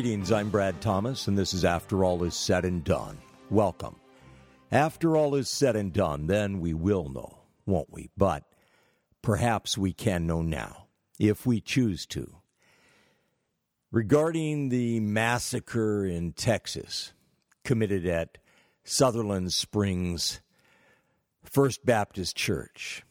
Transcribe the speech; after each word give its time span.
Greetings, 0.00 0.32
I'm 0.32 0.48
Brad 0.48 0.80
Thomas, 0.80 1.28
and 1.28 1.36
this 1.36 1.52
is 1.52 1.62
After 1.62 2.04
All 2.04 2.24
Is 2.24 2.34
Said 2.34 2.64
and 2.64 2.82
Done. 2.82 3.18
Welcome. 3.50 3.96
After 4.72 5.14
all 5.14 5.34
is 5.34 5.50
said 5.50 5.76
and 5.76 5.92
done, 5.92 6.26
then 6.26 6.58
we 6.58 6.72
will 6.72 7.10
know, 7.10 7.40
won't 7.66 7.92
we? 7.92 8.08
But 8.16 8.44
perhaps 9.20 9.76
we 9.76 9.92
can 9.92 10.26
know 10.26 10.40
now, 10.40 10.86
if 11.18 11.44
we 11.44 11.60
choose 11.60 12.06
to. 12.06 12.34
Regarding 13.92 14.70
the 14.70 15.00
massacre 15.00 16.06
in 16.06 16.32
Texas 16.32 17.12
committed 17.62 18.06
at 18.06 18.38
Sutherland 18.84 19.52
Springs 19.52 20.40
First 21.44 21.84
Baptist 21.84 22.34
Church, 22.34 23.02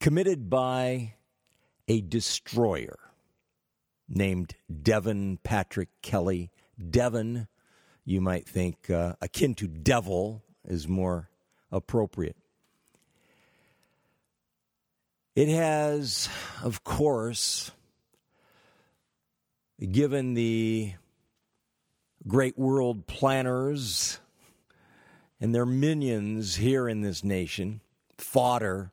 committed 0.00 0.50
by 0.50 1.14
a 1.86 2.00
destroyer 2.00 3.09
named 4.10 4.54
Devin 4.82 5.38
Patrick 5.42 5.88
Kelley. 6.02 6.50
Devin, 6.90 7.46
you 8.04 8.20
might 8.20 8.46
think 8.46 8.90
uh, 8.90 9.14
akin 9.22 9.54
to 9.54 9.68
devil 9.68 10.42
is 10.64 10.88
more 10.88 11.30
appropriate. 11.70 12.36
It 15.36 15.48
has, 15.48 16.28
of 16.62 16.82
course, 16.82 17.70
given 19.80 20.34
the 20.34 20.94
great 22.26 22.58
world 22.58 23.06
planners 23.06 24.18
and 25.40 25.54
their 25.54 25.64
minions 25.64 26.56
here 26.56 26.88
in 26.88 27.00
this 27.00 27.24
nation 27.24 27.80
fodder 28.18 28.90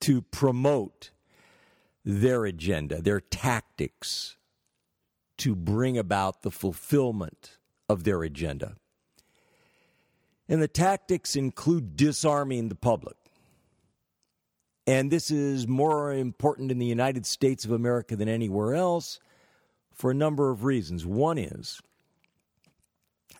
to 0.00 0.22
promote 0.22 1.10
their 2.04 2.44
agenda, 2.44 3.00
their 3.00 3.20
tactics 3.20 4.36
to 5.38 5.54
bring 5.54 5.98
about 5.98 6.42
the 6.42 6.50
fulfillment 6.50 7.58
of 7.88 8.04
their 8.04 8.22
agenda. 8.22 8.76
And 10.48 10.60
the 10.60 10.68
tactics 10.68 11.36
include 11.36 11.96
disarming 11.96 12.68
the 12.68 12.74
public. 12.74 13.16
And 14.86 15.10
this 15.10 15.30
is 15.30 15.66
more 15.66 16.12
important 16.12 16.70
in 16.70 16.78
the 16.78 16.86
United 16.86 17.24
States 17.24 17.64
of 17.64 17.70
America 17.70 18.16
than 18.16 18.28
anywhere 18.28 18.74
else 18.74 19.18
for 19.94 20.10
a 20.10 20.14
number 20.14 20.50
of 20.50 20.64
reasons. 20.64 21.06
One 21.06 21.38
is 21.38 21.80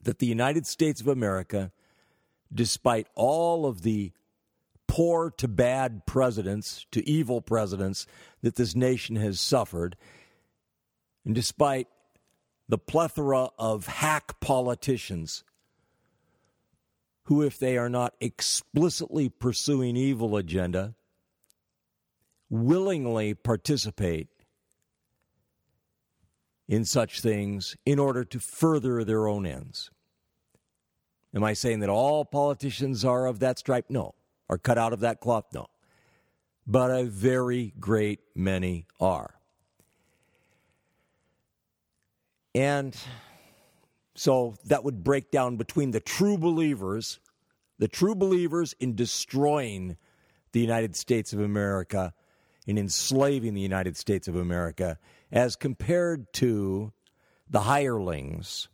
that 0.02 0.18
the 0.18 0.26
United 0.26 0.66
States 0.66 1.02
of 1.02 1.08
America, 1.08 1.70
despite 2.52 3.08
all 3.14 3.66
of 3.66 3.82
the 3.82 4.12
poor 4.94 5.28
to 5.28 5.48
bad 5.48 6.06
presidents, 6.06 6.86
to 6.92 7.04
evil 7.08 7.40
presidents 7.40 8.06
that 8.42 8.54
this 8.54 8.76
nation 8.76 9.16
has 9.16 9.40
suffered, 9.40 9.96
and 11.24 11.34
despite 11.34 11.88
the 12.68 12.78
plethora 12.78 13.48
of 13.58 13.88
hack 13.88 14.38
politicians 14.38 15.42
who, 17.24 17.42
if 17.42 17.58
they 17.58 17.76
are 17.76 17.88
not 17.88 18.14
explicitly 18.20 19.28
pursuing 19.28 19.96
evil 19.96 20.36
agenda, 20.36 20.94
willingly 22.48 23.34
participate 23.34 24.28
in 26.68 26.84
such 26.84 27.20
things 27.20 27.76
in 27.84 27.98
order 27.98 28.24
to 28.24 28.38
further 28.38 29.02
their 29.02 29.26
own 29.26 29.44
ends. 29.44 29.90
Am 31.34 31.42
I 31.42 31.52
saying 31.52 31.80
that 31.80 31.90
all 31.90 32.24
politicians 32.24 33.04
are 33.04 33.26
of 33.26 33.40
that 33.40 33.58
stripe? 33.58 33.86
No 33.88 34.14
are 34.48 34.58
cut 34.58 34.78
out 34.78 34.92
of 34.92 35.00
that 35.00 35.20
cloth? 35.20 35.46
No. 35.52 35.66
But 36.66 36.90
a 36.90 37.04
very 37.04 37.74
great 37.78 38.20
many 38.34 38.86
are. 39.00 39.34
And 42.54 42.96
so 44.14 44.54
that 44.66 44.84
would 44.84 45.02
break 45.02 45.30
down 45.30 45.56
between 45.56 45.90
the 45.90 46.00
true 46.00 46.38
believers, 46.38 47.18
the 47.78 47.88
true 47.88 48.14
believers 48.14 48.74
in 48.78 48.94
destroying 48.94 49.96
the 50.52 50.60
United 50.60 50.94
States 50.94 51.32
of 51.32 51.40
America, 51.40 52.14
in 52.66 52.78
enslaving 52.78 53.54
the 53.54 53.60
United 53.60 53.96
States 53.96 54.28
of 54.28 54.36
America, 54.36 54.98
as 55.32 55.56
compared 55.56 56.32
to 56.34 56.92
the 57.50 57.60
hirelings 57.62 58.68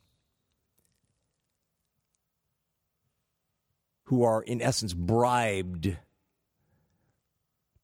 who 4.11 4.25
are, 4.25 4.43
in 4.43 4.61
essence, 4.61 4.93
bribed 4.93 5.97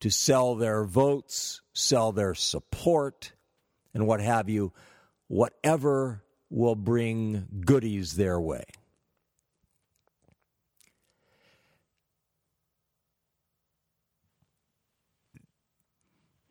to 0.01 0.11
sell 0.11 0.57
their 0.57 0.83
votes, 0.83 1.61
sell 1.73 2.11
their 2.11 2.35
support, 2.35 3.33
and 3.95 4.09
what 4.09 4.21
have 4.21 4.49
you, 4.49 4.73
whatever 5.29 6.25
will 6.51 6.75
bring 6.75 7.47
goodies 7.65 8.17
their 8.17 8.41
way. 8.41 8.65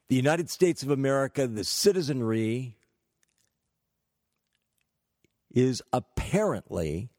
The 0.07 0.15
United 0.15 0.49
States 0.49 0.83
of 0.83 0.89
America, 0.89 1.47
the 1.47 1.65
citizenry, 1.65 2.77
is 5.53 5.81
apparently 5.91 7.09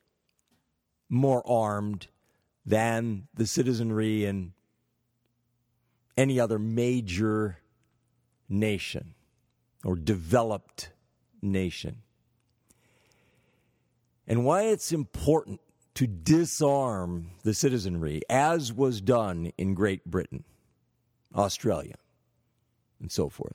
more 1.11 1.47
armed 1.47 2.09
than 2.67 3.29
the 3.35 3.47
citizenry 3.47 4.25
in 4.25 4.53
any 6.17 6.41
other 6.41 6.59
major 6.59 7.59
nation 8.49 9.15
or 9.85 9.95
developed 9.95 10.91
nation. 11.41 12.03
And 14.27 14.45
why 14.45 14.65
it's 14.65 14.91
important 14.91 15.61
to 15.95 16.07
disarm 16.07 17.31
the 17.43 17.55
citizenry, 17.55 18.21
as 18.29 18.73
was 18.73 19.01
done 19.01 19.53
in 19.57 19.75
Great 19.75 20.05
Britain, 20.05 20.45
Australia, 21.35 21.95
and 23.01 23.11
so 23.11 23.29
forth. 23.29 23.55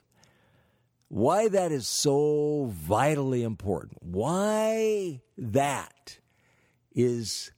Why 1.10 1.50
that 1.50 1.72
is 1.72 1.88
so 1.88 2.72
vitally 2.72 3.44
important, 3.44 3.98
why 4.02 5.22
that 5.38 6.20
is 6.96 7.52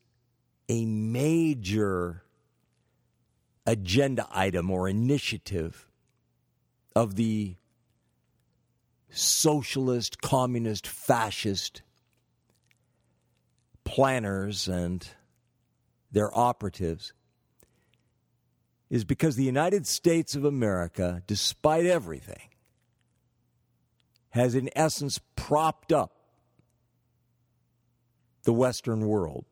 a 0.69 0.85
major 0.85 2.23
agenda 3.65 4.27
item 4.31 4.69
or 4.69 4.89
initiative 4.89 5.87
of 6.95 7.15
the 7.15 7.55
socialist, 9.09 10.21
communist, 10.21 10.87
fascist 10.87 11.81
planners 13.83 14.67
and 14.67 15.07
their 16.11 16.35
operatives 16.37 17.13
is 18.89 19.03
because 19.03 19.35
the 19.35 19.43
United 19.43 19.87
States 19.87 20.35
of 20.35 20.45
America, 20.45 21.23
despite 21.25 21.85
everything, 21.85 22.49
has 24.29 24.55
in 24.55 24.69
essence 24.75 25.19
propped 25.35 25.91
up 25.91 26.11
the 28.43 28.53
Western 28.53 29.07
world. 29.07 29.45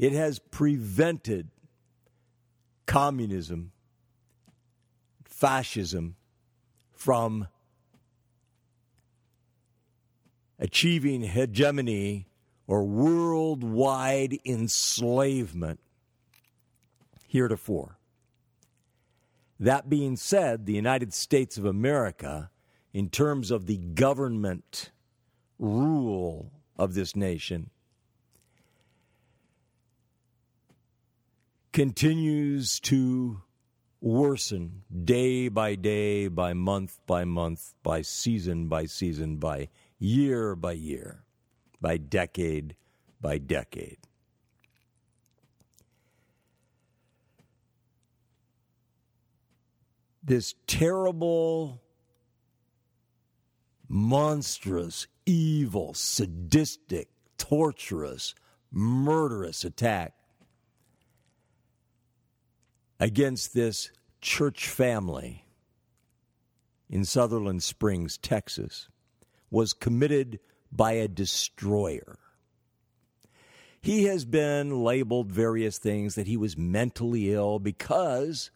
It 0.00 0.12
has 0.12 0.38
prevented 0.38 1.50
communism, 2.86 3.72
fascism 5.24 6.16
from 6.90 7.48
achieving 10.58 11.20
hegemony 11.20 12.28
or 12.66 12.82
worldwide 12.82 14.38
enslavement 14.46 15.80
heretofore. 17.28 17.98
That 19.58 19.90
being 19.90 20.16
said, 20.16 20.64
the 20.64 20.72
United 20.72 21.12
States 21.12 21.58
of 21.58 21.66
America, 21.66 22.50
in 22.94 23.10
terms 23.10 23.50
of 23.50 23.66
the 23.66 23.76
government 23.76 24.92
rule 25.58 26.52
of 26.78 26.94
this 26.94 27.14
nation, 27.14 27.68
continues 31.72 32.80
to 32.80 33.42
worsen 34.00 34.82
day 35.04 35.48
by 35.48 35.74
day, 35.74 36.28
by 36.28 36.52
month 36.52 36.98
by 37.06 37.24
month, 37.24 37.74
by 37.82 38.02
season 38.02 38.68
by 38.68 38.86
season, 38.86 39.36
by 39.36 39.68
year 39.98 40.56
by 40.56 40.72
year, 40.72 41.22
by 41.80 41.96
decade 41.96 42.74
by 43.20 43.38
decade. 43.38 43.98
This 50.22 50.54
terrible, 50.66 51.82
monstrous, 53.88 55.06
evil, 55.26 55.94
sadistic, 55.94 57.08
torturous, 57.36 58.34
murderous 58.70 59.64
attack 59.64 60.14
against 63.00 63.54
this 63.54 63.90
church 64.20 64.68
family 64.68 65.46
in 66.90 67.04
Sutherland 67.04 67.62
Springs, 67.62 68.18
Texas, 68.18 68.88
was 69.50 69.72
committed 69.72 70.38
by 70.70 70.92
a 70.92 71.08
destroyer. 71.08 72.18
He 73.80 74.04
has 74.04 74.26
been 74.26 74.84
labeled 74.84 75.32
various 75.32 75.78
things 75.78 76.14
that 76.14 76.26
he 76.26 76.36
was 76.36 76.58
mentally 76.58 77.32
ill 77.32 77.58
because 77.58 78.50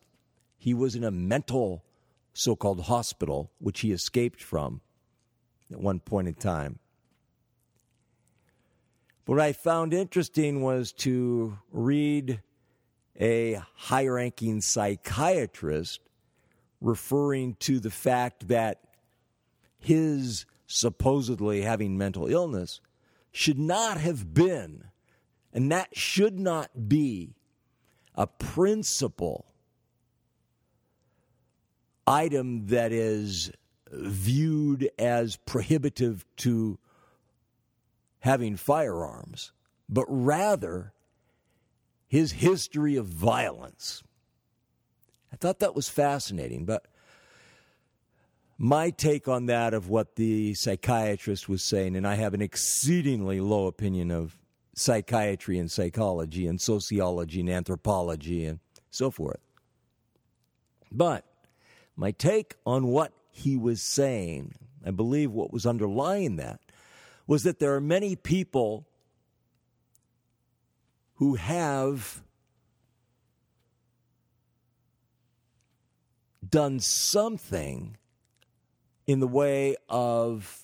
he 0.59 0.75
was 0.75 0.95
in 0.95 1.03
a 1.03 1.11
mental 1.11 1.83
so 2.35 2.55
called 2.55 2.83
hospital, 2.83 3.51
which 3.59 3.81
he 3.81 3.93
escaped 3.93 4.43
from 4.43 4.83
at 5.73 5.81
one 5.81 6.01
point 6.01 6.29
in 6.29 6.35
time. 6.35 6.79
What 9.25 9.41
I 9.41 9.55
found 9.55 9.95
interesting 9.95 10.61
was 10.61 10.93
to 10.93 11.57
read 11.73 12.43
a 13.21 13.61
high 13.75 14.07
ranking 14.07 14.61
psychiatrist 14.61 16.01
referring 16.81 17.55
to 17.61 17.81
the 17.81 17.91
fact 17.91 18.49
that 18.49 18.81
his 19.79 20.47
supposedly 20.67 21.63
having 21.63 21.97
mental 21.97 22.27
illness 22.27 22.81
should 23.33 23.59
not 23.59 23.99
have 23.99 24.33
been, 24.33 24.85
and 25.53 25.71
that 25.71 25.97
should 25.97 26.39
not 26.39 26.89
be, 26.89 27.35
a 28.15 28.27
principal 28.27 29.47
item 32.07 32.67
that 32.67 32.93
is 32.93 33.51
viewed 33.91 34.89
as 34.99 35.37
prohibitive 35.37 36.25
to 36.37 36.79
having 38.21 38.57
firearms, 38.57 39.53
but 39.89 40.05
rather 40.09 40.93
his 42.15 42.31
history 42.31 42.95
of 42.95 43.07
violence. 43.07 44.05
I 45.33 45.37
thought 45.37 45.59
that 45.59 45.75
was 45.75 45.89
fascinating, 45.89 46.65
but 46.65 46.87
my 48.57 48.91
take 48.91 49.27
on 49.27 49.47
that 49.47 49.75
of 49.75 49.89
what 49.89 50.15
the 50.15 50.55
psychiatrist 50.55 51.49
was 51.49 51.61
saying, 51.61 51.97
and 51.97 52.07
I 52.07 52.15
have 52.15 52.33
an 52.33 52.41
exceedingly 52.41 53.41
low 53.41 53.67
opinion 53.67 54.13
of 54.13 54.39
psychiatry 54.77 55.59
and 55.59 55.69
psychology 55.69 56.47
and 56.47 56.61
sociology 56.61 57.41
and 57.41 57.51
anthropology 57.51 58.45
and 58.45 58.61
so 58.93 59.11
forth. 59.11 59.41
But 60.93 61.25
my 61.97 62.13
take 62.13 62.55
on 62.65 62.87
what 62.87 63.13
he 63.33 63.57
was 63.57 63.83
saying, 63.83 64.55
I 64.87 64.93
believe 64.93 65.33
what 65.33 65.53
was 65.53 65.67
underlying 65.67 66.37
that, 66.37 66.61
was 67.27 67.43
that 67.43 67.59
there 67.59 67.75
are 67.75 67.81
many 67.81 68.15
people 68.15 68.87
who 71.17 71.37
have 71.37 72.23
done 76.49 76.81
something 76.81 77.97
in 79.07 79.21
the 79.21 79.27
way 79.27 79.77
of 79.89 80.63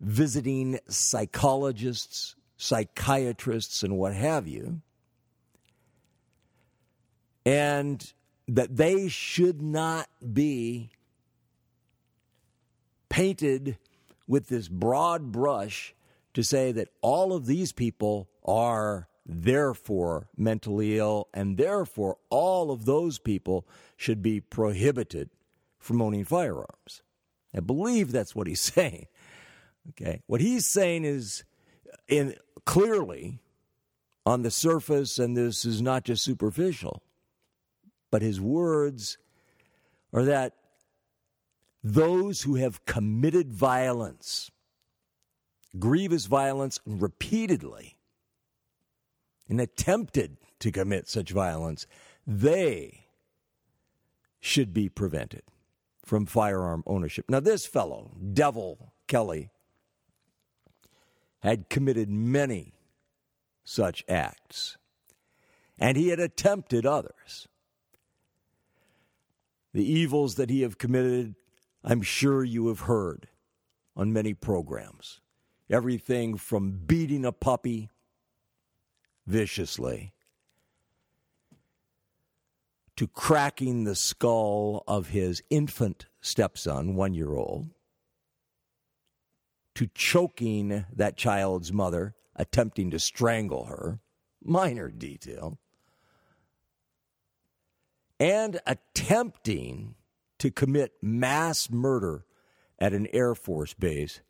visiting 0.00 0.78
psychologists, 0.88 2.34
psychiatrists, 2.56 3.82
and 3.82 3.96
what 3.96 4.14
have 4.14 4.46
you, 4.46 4.80
and 7.44 8.12
that 8.46 8.76
they 8.76 9.08
should 9.08 9.60
not 9.60 10.08
be 10.32 10.90
painted 13.08 13.76
with 14.26 14.48
this 14.48 14.68
broad 14.68 15.32
brush 15.32 15.94
to 16.38 16.44
say 16.44 16.70
that 16.70 16.86
all 17.00 17.32
of 17.32 17.46
these 17.46 17.72
people 17.72 18.28
are 18.44 19.08
therefore 19.26 20.28
mentally 20.36 20.96
ill, 20.96 21.26
and 21.34 21.56
therefore 21.56 22.16
all 22.30 22.70
of 22.70 22.84
those 22.84 23.18
people 23.18 23.66
should 23.96 24.22
be 24.22 24.38
prohibited 24.38 25.30
from 25.80 26.00
owning 26.00 26.24
firearms. 26.24 27.02
I 27.52 27.58
believe 27.58 28.12
that's 28.12 28.36
what 28.36 28.46
he's 28.46 28.60
saying. 28.74 29.06
Okay. 29.88 30.22
What 30.28 30.40
he's 30.40 30.64
saying 30.64 31.04
is 31.04 31.42
in 32.06 32.36
clearly 32.64 33.40
on 34.24 34.42
the 34.42 34.52
surface, 34.52 35.18
and 35.18 35.36
this 35.36 35.64
is 35.64 35.82
not 35.82 36.04
just 36.04 36.22
superficial, 36.22 37.02
but 38.12 38.22
his 38.22 38.40
words 38.40 39.18
are 40.12 40.22
that 40.22 40.54
those 41.82 42.42
who 42.42 42.54
have 42.54 42.84
committed 42.84 43.52
violence, 43.52 44.52
grievous 45.76 46.26
violence 46.26 46.78
repeatedly, 46.86 47.96
and 49.48 49.60
attempted 49.60 50.36
to 50.60 50.70
commit 50.70 51.08
such 51.08 51.30
violence, 51.30 51.86
they 52.26 53.06
should 54.40 54.72
be 54.72 54.88
prevented 54.88 55.42
from 56.04 56.26
firearm 56.26 56.82
ownership. 56.86 57.24
Now, 57.28 57.40
this 57.40 57.66
fellow, 57.66 58.12
Devil 58.32 58.92
Kelley, 59.06 59.50
had 61.40 61.68
committed 61.68 62.10
many 62.10 62.74
such 63.64 64.04
acts, 64.08 64.76
and 65.78 65.96
he 65.96 66.08
had 66.08 66.20
attempted 66.20 66.84
others. 66.84 67.48
The 69.72 69.84
evils 69.84 70.36
that 70.36 70.50
he 70.50 70.62
have 70.62 70.78
committed, 70.78 71.34
I'm 71.84 72.02
sure 72.02 72.42
you 72.42 72.68
have 72.68 72.80
heard 72.80 73.28
on 73.94 74.12
many 74.12 74.34
programs. 74.34 75.20
Everything 75.70 76.36
from 76.36 76.70
beating 76.86 77.24
a 77.24 77.32
puppy 77.32 77.90
viciously 79.26 80.14
to 82.96 83.06
cracking 83.06 83.84
the 83.84 83.94
skull 83.94 84.82
of 84.88 85.10
his 85.10 85.42
infant 85.50 86.06
stepson, 86.20 86.96
one 86.96 87.14
year 87.14 87.32
old, 87.32 87.68
to 89.74 89.86
choking 89.94 90.84
that 90.92 91.16
child's 91.16 91.72
mother, 91.72 92.16
attempting 92.34 92.90
to 92.90 92.98
strangle 92.98 93.66
her, 93.66 94.00
minor 94.42 94.88
detail, 94.88 95.60
and 98.18 98.60
attempting 98.66 99.94
to 100.38 100.50
commit 100.50 100.92
mass 101.00 101.70
murder 101.70 102.24
at 102.80 102.92
an 102.92 103.06
Air 103.12 103.36
Force 103.36 103.74
base 103.74 104.20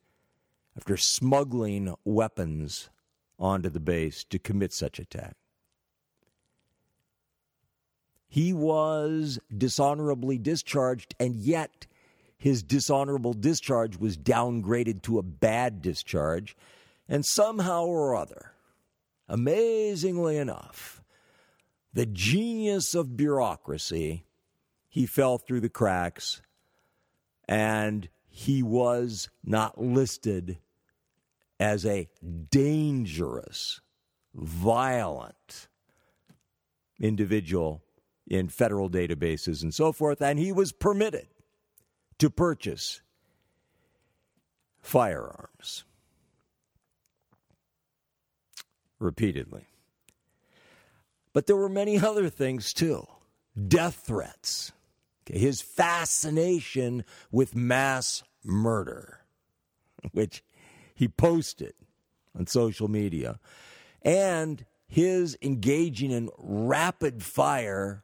after 0.79 0.97
smuggling 0.97 1.93
weapons 2.05 2.89
onto 3.37 3.69
the 3.69 3.81
base 3.81 4.23
to 4.23 4.39
commit 4.39 4.73
such 4.73 5.01
attack. 5.01 5.35
He 8.29 8.53
was 8.53 9.41
dishonorably 9.57 10.39
discharged, 10.39 11.17
and 11.19 11.35
yet 11.35 11.89
his 12.37 12.63
dishonorable 12.63 13.33
discharge 13.33 13.97
was 13.97 14.17
downgraded 14.17 15.03
to 15.03 15.19
a 15.19 15.23
bad 15.23 15.83
discharge, 15.83 16.57
and 17.09 17.27
somehow 17.27 17.85
or 17.85 18.15
other, 18.15 18.53
amazingly 19.29 20.37
enough, 20.37 21.03
the 21.93 22.07
genius 22.07 22.95
of 22.95 23.17
bureaucracy, 23.17 24.27
he 24.89 25.07
fell 25.07 25.39
through 25.39 25.61
the 25.61 25.69
cracks 25.69 26.41
and 27.49 28.09
he 28.29 28.63
was 28.63 29.29
not 29.43 29.81
listed 29.81 30.59
as 31.61 31.85
a 31.85 32.09
dangerous, 32.51 33.81
violent 34.35 35.69
individual 37.01 37.83
in 38.29 38.49
federal 38.49 38.91
databases 38.91 39.63
and 39.63 39.75
so 39.75 39.93
forth, 39.93 40.21
and 40.21 40.39
he 40.39 40.53
was 40.53 40.73
permitted 40.73 41.27
to 42.19 42.29
purchase 42.29 43.01
firearms 44.81 45.85
repeatedly. 48.99 49.67
But 51.33 51.47
there 51.47 51.57
were 51.57 51.69
many 51.69 51.99
other 51.99 52.29
things 52.29 52.73
too 52.73 53.07
death 53.67 54.03
threats, 54.07 54.73
his 55.27 55.61
fascination 55.61 57.05
with 57.31 57.55
mass 57.55 58.23
murder, 58.45 59.21
which 60.13 60.43
he 60.99 61.07
posted 61.07 61.75
on 62.37 62.45
social 62.49 62.89
media, 62.89 63.39
and 64.03 64.65
his 64.89 65.39
engaging 65.41 66.11
in 66.11 66.29
rapid 66.37 67.23
fire, 67.23 68.03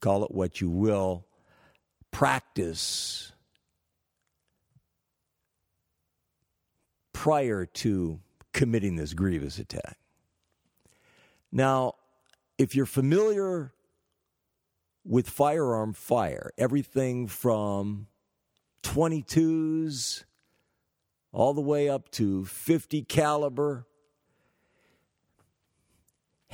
call 0.00 0.24
it 0.24 0.32
what 0.32 0.60
you 0.60 0.68
will, 0.68 1.26
practice 2.10 3.30
prior 7.12 7.64
to 7.66 8.18
committing 8.52 8.96
this 8.96 9.14
grievous 9.14 9.60
attack. 9.60 9.96
Now, 11.52 11.94
if 12.58 12.74
you're 12.74 12.84
familiar 12.84 13.72
with 15.04 15.30
firearm 15.30 15.92
fire, 15.92 16.50
everything 16.58 17.28
from 17.28 18.08
22s 18.86 20.24
all 21.32 21.52
the 21.52 21.60
way 21.60 21.88
up 21.88 22.10
to 22.12 22.44
50 22.44 23.02
caliber. 23.02 23.86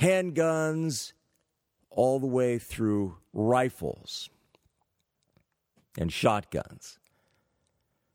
Handguns 0.01 1.13
all 1.89 2.19
the 2.19 2.27
way 2.27 2.57
through 2.57 3.17
rifles 3.33 4.29
and 5.97 6.11
shotguns, 6.11 6.97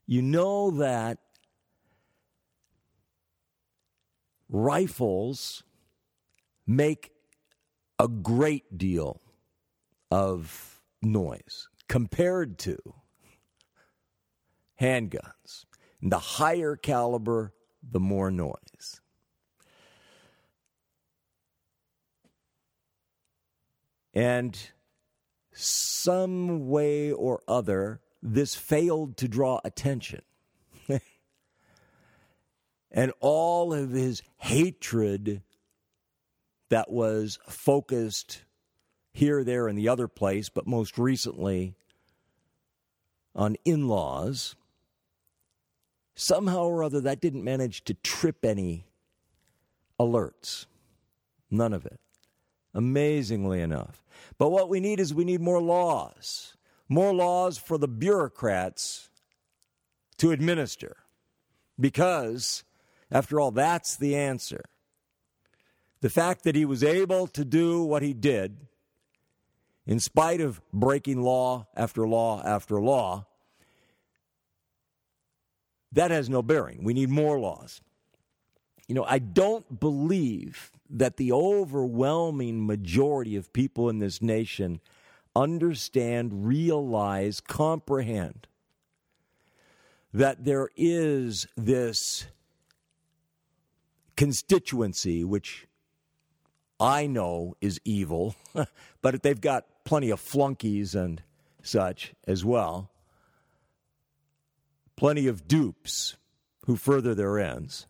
you 0.06 0.20
know 0.20 0.72
that 0.72 1.18
rifles 4.48 5.62
make 6.66 7.12
a 7.98 8.08
great 8.08 8.76
deal 8.76 9.20
of 10.10 10.82
noise 11.00 11.68
compared 11.88 12.58
to 12.58 12.76
handguns. 14.80 15.64
And 16.00 16.12
the 16.12 16.18
higher 16.18 16.76
caliber, 16.76 17.52
the 17.82 18.00
more 18.00 18.30
noise. 18.30 19.00
And 24.14 24.58
some 25.52 26.68
way 26.68 27.12
or 27.12 27.42
other, 27.46 28.00
this 28.22 28.54
failed 28.54 29.16
to 29.18 29.28
draw 29.28 29.60
attention. 29.64 30.22
and 32.90 33.12
all 33.20 33.72
of 33.72 33.90
his 33.90 34.22
hatred 34.36 35.42
that 36.68 36.90
was 36.90 37.38
focused 37.48 38.42
here, 39.12 39.42
there, 39.42 39.68
and 39.68 39.78
the 39.78 39.88
other 39.88 40.08
place, 40.08 40.48
but 40.48 40.66
most 40.66 40.98
recently 40.98 41.74
on 43.34 43.56
in 43.64 43.88
laws, 43.88 44.56
somehow 46.18 46.64
or 46.64 46.82
other 46.82 47.00
that 47.00 47.20
didn't 47.20 47.44
manage 47.44 47.84
to 47.84 47.94
trip 47.94 48.44
any 48.44 48.84
alerts. 50.00 50.66
None 51.50 51.72
of 51.72 51.86
it. 51.86 52.00
Amazingly 52.74 53.60
enough. 53.60 54.04
But 54.36 54.50
what 54.50 54.68
we 54.68 54.80
need 54.80 54.98
is 54.98 55.14
we 55.14 55.24
need 55.24 55.40
more 55.40 55.62
laws. 55.62 56.56
More 56.88 57.14
laws 57.14 57.56
for 57.56 57.78
the 57.78 57.88
bureaucrats 57.88 59.10
to 60.18 60.32
administer. 60.32 60.96
Because, 61.78 62.64
after 63.10 63.38
all, 63.38 63.52
that's 63.52 63.96
the 63.96 64.16
answer. 64.16 64.64
The 66.00 66.10
fact 66.10 66.42
that 66.42 66.56
he 66.56 66.64
was 66.64 66.82
able 66.82 67.28
to 67.28 67.44
do 67.44 67.82
what 67.82 68.02
he 68.02 68.12
did 68.12 68.66
in 69.86 70.00
spite 70.00 70.40
of 70.40 70.60
breaking 70.72 71.22
law 71.22 71.68
after 71.76 72.06
law 72.08 72.42
after 72.44 72.80
law, 72.80 73.27
that 75.92 76.10
has 76.10 76.28
no 76.28 76.42
bearing. 76.42 76.84
We 76.84 76.94
need 76.94 77.08
more 77.08 77.38
laws. 77.38 77.80
You 78.86 78.94
know, 78.94 79.04
I 79.04 79.18
don't 79.18 79.80
believe 79.80 80.70
that 80.90 81.16
the 81.18 81.32
overwhelming 81.32 82.66
majority 82.66 83.36
of 83.36 83.52
people 83.52 83.88
in 83.88 83.98
this 83.98 84.22
nation 84.22 84.80
understand, 85.36 86.46
realize, 86.46 87.40
comprehend 87.40 88.46
that 90.12 90.44
there 90.44 90.70
is 90.76 91.46
this 91.56 92.26
constituency 94.16 95.22
which 95.22 95.66
I 96.80 97.06
know 97.06 97.56
is 97.60 97.80
evil, 97.84 98.34
but 99.02 99.22
they've 99.22 99.40
got 99.40 99.66
plenty 99.84 100.10
of 100.10 100.20
flunkies 100.20 100.94
and 100.94 101.22
such 101.62 102.14
as 102.26 102.44
well. 102.44 102.90
Plenty 104.98 105.28
of 105.28 105.46
dupes 105.46 106.16
who 106.66 106.74
further 106.74 107.14
their 107.14 107.38
ends. 107.38 107.86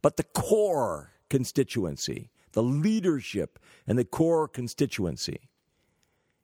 But 0.00 0.16
the 0.16 0.24
core 0.24 1.12
constituency, 1.28 2.30
the 2.52 2.62
leadership 2.62 3.58
and 3.86 3.98
the 3.98 4.06
core 4.06 4.48
constituency, 4.48 5.50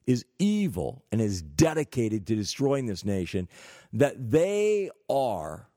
is 0.06 0.26
evil 0.38 1.02
and 1.10 1.18
is 1.18 1.40
dedicated 1.40 2.26
to 2.26 2.36
destroying 2.36 2.84
this 2.84 3.06
nation, 3.06 3.48
that 3.94 4.30
they 4.30 4.90
are 5.08 5.70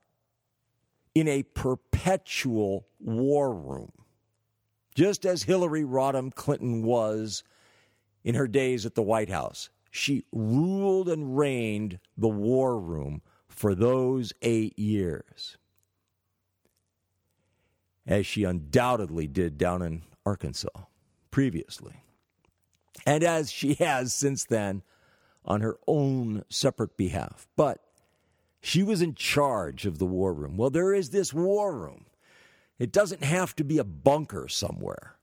in 1.14 1.26
a 1.26 1.42
perpetual 1.42 2.86
war 3.00 3.54
room. 3.54 3.92
Just 4.94 5.24
as 5.24 5.44
Hillary 5.44 5.82
Rodham 5.82 6.30
Clinton 6.30 6.82
was 6.82 7.42
in 8.22 8.34
her 8.34 8.48
days 8.48 8.84
at 8.84 8.96
the 8.96 9.02
White 9.02 9.30
House. 9.30 9.70
She 9.90 10.26
ruled 10.30 11.08
and 11.08 11.38
reigned 11.38 12.00
the 12.18 12.28
war 12.28 12.78
room 12.78 13.22
for 13.54 13.74
those 13.74 14.32
eight 14.42 14.78
years, 14.78 15.56
as 18.06 18.26
she 18.26 18.44
undoubtedly 18.44 19.26
did 19.26 19.56
down 19.56 19.82
in 19.82 20.02
Arkansas 20.26 20.68
previously, 21.30 22.02
and 23.06 23.22
as 23.22 23.50
she 23.50 23.74
has 23.74 24.12
since 24.12 24.44
then 24.44 24.82
on 25.44 25.60
her 25.60 25.76
own 25.86 26.44
separate 26.48 26.96
behalf. 26.96 27.46
But 27.56 27.80
she 28.60 28.82
was 28.82 29.02
in 29.02 29.14
charge 29.14 29.84
of 29.84 29.98
the 29.98 30.06
war 30.06 30.32
room. 30.32 30.56
Well, 30.56 30.70
there 30.70 30.94
is 30.94 31.10
this 31.10 31.34
war 31.34 31.76
room. 31.76 32.06
It 32.78 32.92
doesn't 32.92 33.22
have 33.22 33.54
to 33.56 33.64
be 33.64 33.78
a 33.78 33.84
bunker 33.84 34.48
somewhere. 34.48 35.16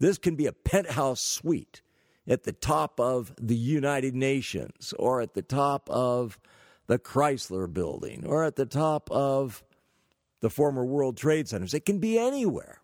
This 0.00 0.18
can 0.18 0.36
be 0.36 0.46
a 0.46 0.52
penthouse 0.52 1.20
suite 1.20 1.82
at 2.26 2.44
the 2.44 2.52
top 2.52 3.00
of 3.00 3.32
the 3.40 3.56
United 3.56 4.14
Nations 4.14 4.92
or 4.98 5.20
at 5.20 5.34
the 5.34 5.42
top 5.42 5.88
of 5.88 6.38
the 6.88 6.98
Chrysler 6.98 7.72
building 7.72 8.24
or 8.26 8.42
at 8.42 8.56
the 8.56 8.66
top 8.66 9.08
of 9.12 9.62
the 10.40 10.50
former 10.50 10.84
World 10.84 11.16
Trade 11.16 11.48
Centers. 11.48 11.74
It 11.74 11.86
can 11.86 11.98
be 11.98 12.18
anywhere. 12.18 12.80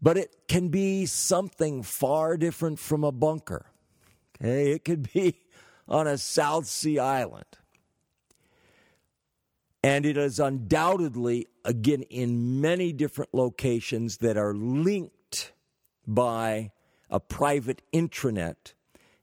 But 0.00 0.16
it 0.16 0.48
can 0.48 0.68
be 0.68 1.06
something 1.06 1.82
far 1.82 2.36
different 2.36 2.78
from 2.78 3.04
a 3.04 3.12
bunker. 3.12 3.66
Okay, 4.40 4.72
it 4.72 4.84
could 4.84 5.12
be 5.12 5.42
on 5.88 6.06
a 6.06 6.18
South 6.18 6.66
Sea 6.66 6.98
island. 6.98 7.44
And 9.84 10.06
it 10.06 10.16
is 10.16 10.38
undoubtedly, 10.38 11.48
again, 11.64 12.02
in 12.02 12.60
many 12.60 12.92
different 12.92 13.34
locations 13.34 14.18
that 14.18 14.36
are 14.36 14.54
linked 14.54 15.52
by 16.06 16.70
a 17.10 17.18
private 17.18 17.82
intranet 17.92 18.74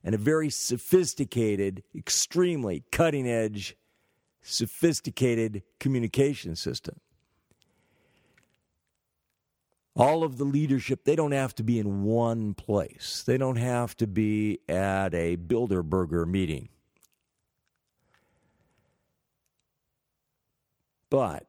and 0.04 0.16
a 0.16 0.18
very 0.18 0.50
sophisticated, 0.50 1.84
extremely 1.96 2.84
cutting 2.92 3.28
edge, 3.28 3.76
sophisticated 4.42 5.64
communication 5.80 6.56
system. 6.56 7.00
All 9.96 10.24
of 10.24 10.38
the 10.38 10.46
leadership, 10.46 11.04
they 11.04 11.16
don't 11.16 11.34
have 11.34 11.54
to 11.56 11.64
be 11.64 11.78
in 11.78 12.04
one 12.04 12.54
place. 12.54 13.24
They 13.26 13.38
don't 13.38 13.58
have 13.58 13.98
to 13.98 14.08
be 14.08 14.60
at 14.70 15.14
a 15.14 15.36
Bilderberger 15.36 16.26
meeting. 16.26 16.70
But 21.10 21.48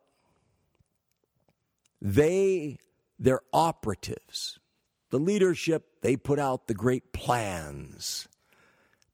they, 2.01 2.79
they're 3.19 3.43
operatives 3.53 4.59
the 5.11 5.19
leadership, 5.19 6.01
they 6.03 6.17
put 6.17 6.39
out 6.39 6.67
the 6.67 6.75
great 6.75 7.13
plans, 7.13 8.29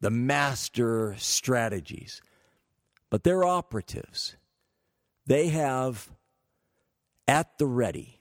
the 0.06 0.10
master 0.10 1.16
strategies. 1.18 2.22
But 3.10 3.24
they're 3.24 3.42
operatives. 3.42 4.36
They 5.26 5.48
have 5.48 6.12
at 7.26 7.58
the 7.58 7.66
ready, 7.66 8.20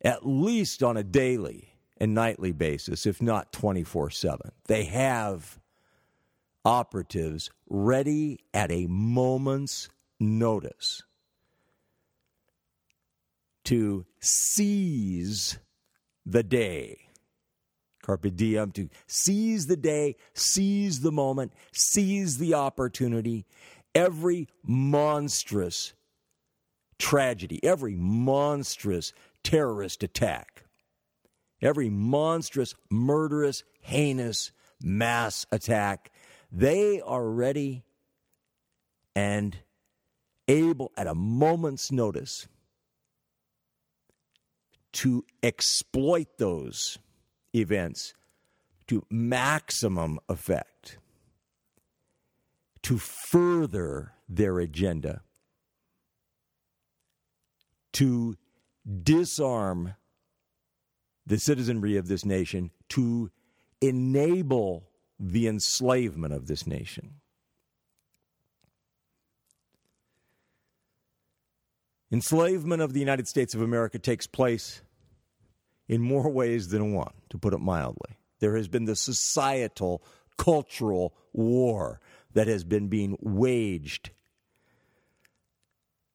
at 0.00 0.24
least 0.24 0.84
on 0.84 0.96
a 0.96 1.02
daily 1.02 1.74
and 1.96 2.14
nightly 2.14 2.52
basis, 2.52 3.06
if 3.06 3.20
not 3.20 3.52
24 3.52 4.10
7. 4.10 4.52
They 4.68 4.84
have 4.84 5.58
operatives 6.64 7.50
ready 7.68 8.38
at 8.54 8.70
a 8.70 8.86
moment's 8.86 9.88
notice 10.20 11.02
to 13.64 14.06
seize 14.20 15.58
the 16.24 16.44
day. 16.44 17.07
Carpe 18.08 18.34
diem, 18.34 18.70
to 18.72 18.88
seize 19.06 19.66
the 19.66 19.76
day, 19.76 20.16
seize 20.32 21.00
the 21.00 21.12
moment, 21.12 21.52
seize 21.72 22.38
the 22.38 22.54
opportunity. 22.54 23.44
Every 23.94 24.48
monstrous 24.64 25.92
tragedy, 26.98 27.62
every 27.62 27.94
monstrous 27.96 29.12
terrorist 29.44 30.02
attack, 30.02 30.64
every 31.60 31.90
monstrous, 31.90 32.74
murderous, 32.90 33.62
heinous 33.82 34.52
mass 34.80 35.44
attack, 35.52 36.10
they 36.50 37.02
are 37.02 37.28
ready 37.28 37.84
and 39.14 39.58
able 40.46 40.92
at 40.96 41.06
a 41.06 41.14
moment's 41.14 41.92
notice 41.92 42.48
to 44.92 45.26
exploit 45.42 46.38
those 46.38 46.96
events 47.60 48.14
to 48.86 49.04
maximum 49.10 50.18
effect, 50.28 50.98
to 52.82 52.98
further 52.98 54.12
their 54.28 54.58
agenda, 54.58 55.22
to 57.92 58.36
disarm 59.02 59.94
the 61.26 61.38
citizenry 61.38 61.96
of 61.96 62.08
this 62.08 62.24
nation 62.24 62.70
to 62.88 63.30
enable 63.80 64.88
the 65.20 65.46
enslavement 65.46 66.32
of 66.32 66.46
this 66.46 66.66
nation. 66.66 67.14
Enslavement 72.10 72.80
of 72.80 72.94
the 72.94 73.00
United 73.00 73.28
States 73.28 73.54
of 73.54 73.60
America 73.60 73.98
takes 73.98 74.26
place 74.26 74.80
in 75.88 76.02
more 76.02 76.28
ways 76.28 76.68
than 76.68 76.92
one, 76.92 77.12
to 77.30 77.38
put 77.38 77.54
it 77.54 77.58
mildly. 77.58 78.18
There 78.40 78.56
has 78.56 78.68
been 78.68 78.84
the 78.84 78.96
societal, 78.96 80.02
cultural 80.36 81.14
war 81.32 82.00
that 82.34 82.46
has 82.46 82.62
been 82.64 82.88
being 82.88 83.16
waged 83.20 84.10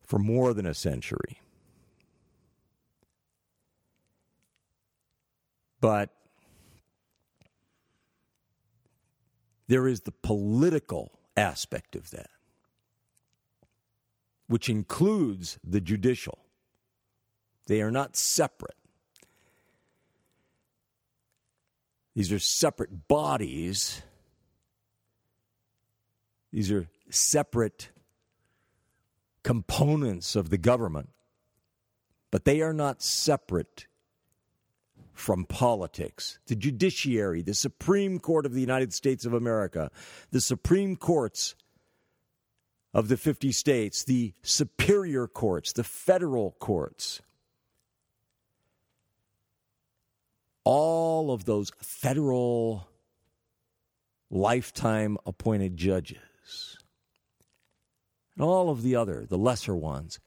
for 0.05 0.19
more 0.19 0.53
than 0.53 0.65
a 0.65 0.73
century. 0.73 1.39
But 5.81 6.11
there 9.67 9.87
is 9.87 10.01
the 10.01 10.11
political 10.11 11.11
aspect 11.35 11.95
of 11.95 12.11
that 12.11 12.29
which 14.47 14.69
includes 14.69 15.57
the 15.63 15.81
judicial. 15.81 16.37
They 17.65 17.81
are 17.81 17.91
not 17.91 18.15
separate. 18.15 18.75
These 22.15 22.31
are 22.31 22.39
separate 22.39 23.07
bodies. 23.07 24.01
These 26.51 26.71
are 26.71 26.87
separate 27.09 27.89
components 29.43 30.35
of 30.35 30.49
the 30.49 30.57
government, 30.57 31.09
but 32.31 32.45
they 32.45 32.61
are 32.61 32.73
not 32.73 33.01
separate 33.01 33.87
from 35.13 35.45
politics. 35.45 36.39
The 36.47 36.55
judiciary, 36.55 37.41
the 37.41 37.53
Supreme 37.53 38.19
Court 38.19 38.45
of 38.45 38.53
the 38.53 38.61
United 38.61 38.93
States 38.93 39.25
of 39.25 39.33
America, 39.33 39.91
the 40.31 40.41
Supreme 40.41 40.95
Courts 40.95 41.55
of 42.93 43.07
the 43.07 43.17
50 43.17 43.51
states, 43.51 44.03
the 44.03 44.33
superior 44.43 45.27
courts, 45.27 45.73
the 45.73 45.83
federal 45.83 46.51
courts, 46.59 47.21
all 50.63 51.31
of 51.31 51.45
those 51.45 51.71
federal 51.81 52.87
lifetime 54.29 55.17
appointed 55.25 55.77
judges, 55.77 56.77
and 58.35 58.43
all 58.43 58.69
of 58.69 58.81
the 58.81 58.95
other, 58.95 59.25
the 59.25 59.37
lesser 59.37 59.75
ones, 59.75 60.19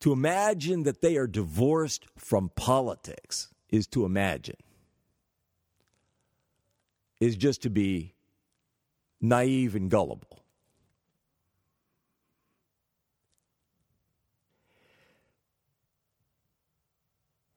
to 0.00 0.12
imagine 0.12 0.84
that 0.84 1.02
they 1.02 1.16
are 1.16 1.26
divorced 1.26 2.06
from 2.16 2.50
politics 2.56 3.48
is 3.68 3.86
to 3.88 4.04
imagine, 4.04 4.56
is 7.20 7.36
just 7.36 7.62
to 7.62 7.70
be 7.70 8.14
naive 9.20 9.74
and 9.74 9.90
gullible. 9.90 10.29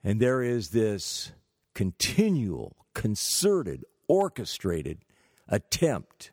And 0.04 0.20
there 0.20 0.42
is 0.42 0.70
this 0.70 1.32
continual, 1.74 2.76
concerted, 2.94 3.86
orchestrated 4.08 5.00
attempt, 5.48 6.32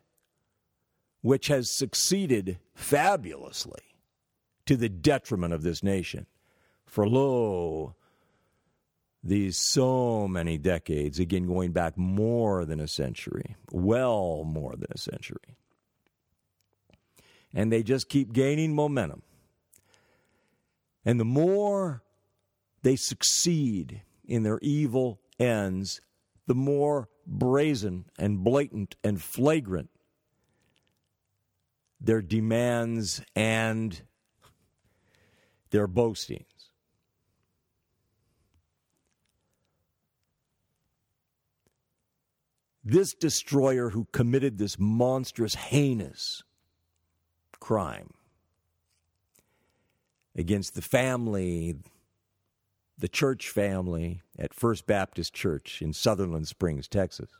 which 1.21 1.47
has 1.47 1.71
succeeded 1.71 2.59
fabulously 2.73 3.81
to 4.65 4.75
the 4.75 4.89
detriment 4.89 5.53
of 5.53 5.63
this 5.63 5.83
nation. 5.83 6.25
For 6.85 7.07
lo, 7.07 7.95
these 9.23 9.57
so 9.57 10.27
many 10.27 10.57
decades, 10.57 11.19
again 11.19 11.47
going 11.47 11.71
back 11.71 11.97
more 11.97 12.65
than 12.65 12.79
a 12.79 12.87
century, 12.87 13.55
well 13.71 14.43
more 14.43 14.73
than 14.73 14.87
a 14.91 14.97
century. 14.97 15.55
And 17.53 17.71
they 17.71 17.83
just 17.83 18.09
keep 18.09 18.33
gaining 18.33 18.73
momentum. 18.73 19.21
And 21.05 21.19
the 21.19 21.25
more 21.25 22.03
they 22.83 22.95
succeed 22.95 24.01
in 24.25 24.43
their 24.43 24.59
evil 24.61 25.19
ends, 25.39 26.01
the 26.47 26.55
more 26.55 27.09
brazen 27.25 28.05
and 28.17 28.43
blatant 28.43 28.95
and 29.03 29.21
flagrant 29.21 29.89
their 32.01 32.21
demands 32.21 33.21
and 33.35 34.01
their 35.69 35.87
boastings. 35.87 36.45
This 42.83 43.13
destroyer 43.13 43.91
who 43.91 44.07
committed 44.11 44.57
this 44.57 44.79
monstrous, 44.79 45.53
heinous 45.53 46.41
crime 47.59 48.09
against 50.35 50.73
the 50.73 50.81
family, 50.81 51.75
the 53.01 53.09
church 53.09 53.49
family 53.49 54.21
at 54.37 54.53
First 54.53 54.85
Baptist 54.85 55.33
Church 55.33 55.81
in 55.81 55.91
Sutherland 55.91 56.47
Springs, 56.47 56.87
Texas. 56.87 57.31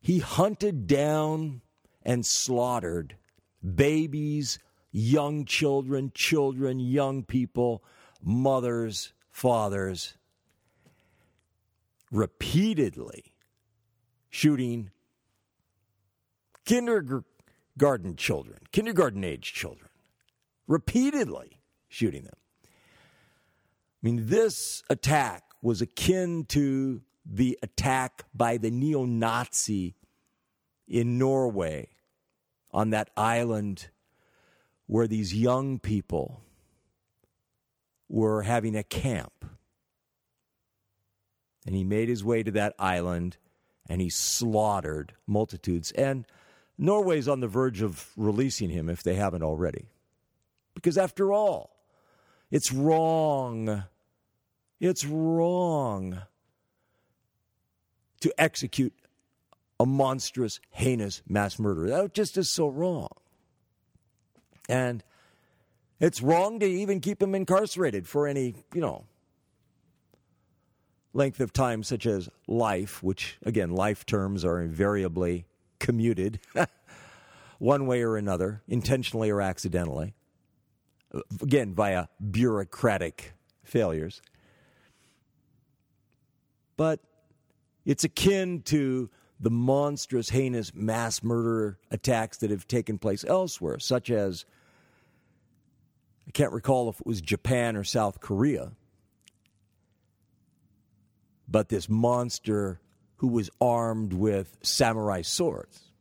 He 0.00 0.18
hunted 0.18 0.86
down 0.86 1.60
and 2.02 2.24
slaughtered 2.24 3.16
babies, 3.62 4.58
young 4.90 5.44
children, 5.44 6.10
children, 6.14 6.80
young 6.80 7.22
people, 7.22 7.84
mothers, 8.22 9.12
fathers, 9.30 10.16
repeatedly 12.10 13.34
shooting 14.30 14.90
kindergarten 16.64 18.16
children, 18.16 18.58
kindergarten 18.72 19.22
age 19.22 19.52
children 19.52 19.90
repeatedly 20.66 21.60
shooting 21.88 22.24
them. 22.24 22.36
I 22.64 22.68
mean, 24.02 24.26
this 24.26 24.82
attack 24.90 25.44
was 25.62 25.80
akin 25.80 26.44
to 26.48 27.02
the 27.24 27.58
attack 27.62 28.24
by 28.34 28.56
the 28.56 28.70
neo 28.70 29.04
Nazi 29.04 29.96
in 30.86 31.18
Norway 31.18 31.88
on 32.70 32.90
that 32.90 33.10
island 33.16 33.88
where 34.86 35.08
these 35.08 35.34
young 35.34 35.78
people 35.78 36.42
were 38.08 38.42
having 38.42 38.76
a 38.76 38.84
camp. 38.84 39.44
And 41.66 41.74
he 41.74 41.82
made 41.82 42.08
his 42.08 42.22
way 42.22 42.44
to 42.44 42.52
that 42.52 42.74
island 42.78 43.38
and 43.88 44.00
he 44.00 44.10
slaughtered 44.10 45.14
multitudes. 45.26 45.90
And 45.92 46.26
Norway's 46.78 47.26
on 47.26 47.40
the 47.40 47.48
verge 47.48 47.82
of 47.82 48.10
releasing 48.16 48.70
him 48.70 48.88
if 48.88 49.02
they 49.02 49.14
haven't 49.14 49.42
already. 49.42 49.88
Because 50.76 50.98
after 50.98 51.32
all, 51.32 51.74
it's 52.50 52.70
wrong. 52.70 53.84
It's 54.78 55.04
wrong 55.04 56.20
to 58.20 58.32
execute 58.38 58.92
a 59.80 59.86
monstrous, 59.86 60.60
heinous 60.70 61.22
mass 61.26 61.58
murder. 61.58 61.88
That 61.88 62.14
just 62.14 62.36
is 62.36 62.52
so 62.52 62.68
wrong. 62.68 63.08
And 64.68 65.02
it's 65.98 66.20
wrong 66.20 66.60
to 66.60 66.66
even 66.66 67.00
keep 67.00 67.22
him 67.22 67.34
incarcerated 67.34 68.06
for 68.06 68.26
any, 68.26 68.54
you 68.74 68.80
know, 68.80 69.06
length 71.14 71.40
of 71.40 71.54
time, 71.54 71.82
such 71.82 72.04
as 72.04 72.28
life, 72.46 73.02
which, 73.02 73.38
again, 73.44 73.70
life 73.70 74.04
terms 74.04 74.44
are 74.44 74.60
invariably 74.60 75.46
commuted 75.78 76.38
one 77.58 77.86
way 77.86 78.02
or 78.02 78.16
another, 78.18 78.60
intentionally 78.68 79.30
or 79.30 79.40
accidentally 79.40 80.15
again, 81.40 81.74
via 81.74 82.08
bureaucratic 82.30 83.34
failures. 83.64 84.22
But 86.76 87.00
it's 87.84 88.04
akin 88.04 88.62
to 88.62 89.10
the 89.38 89.50
monstrous, 89.50 90.30
heinous 90.30 90.74
mass 90.74 91.22
murder 91.22 91.78
attacks 91.90 92.38
that 92.38 92.50
have 92.50 92.66
taken 92.66 92.98
place 92.98 93.24
elsewhere, 93.24 93.78
such 93.78 94.10
as 94.10 94.44
I 96.26 96.30
can't 96.32 96.52
recall 96.52 96.88
if 96.88 97.00
it 97.00 97.06
was 97.06 97.20
Japan 97.20 97.76
or 97.76 97.84
South 97.84 98.20
Korea, 98.20 98.72
but 101.48 101.68
this 101.68 101.88
monster 101.88 102.80
who 103.16 103.28
was 103.28 103.50
armed 103.60 104.12
with 104.12 104.56
samurai 104.62 105.22
swords 105.22 105.92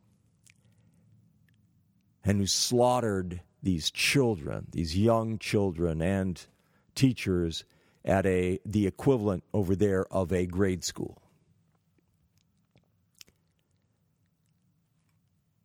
and 2.24 2.40
who 2.40 2.48
slaughtered 2.48 3.42
these 3.66 3.90
children, 3.90 4.68
these 4.72 4.96
young 4.96 5.40
children, 5.40 6.00
and 6.00 6.46
teachers 6.94 7.66
at 8.06 8.24
a 8.28 8.60
the 8.64 8.86
equivalent 8.86 9.44
over 9.56 9.76
there 9.76 10.06
of 10.14 10.32
a 10.32 10.46
grade 10.46 10.84
school. 10.84 11.20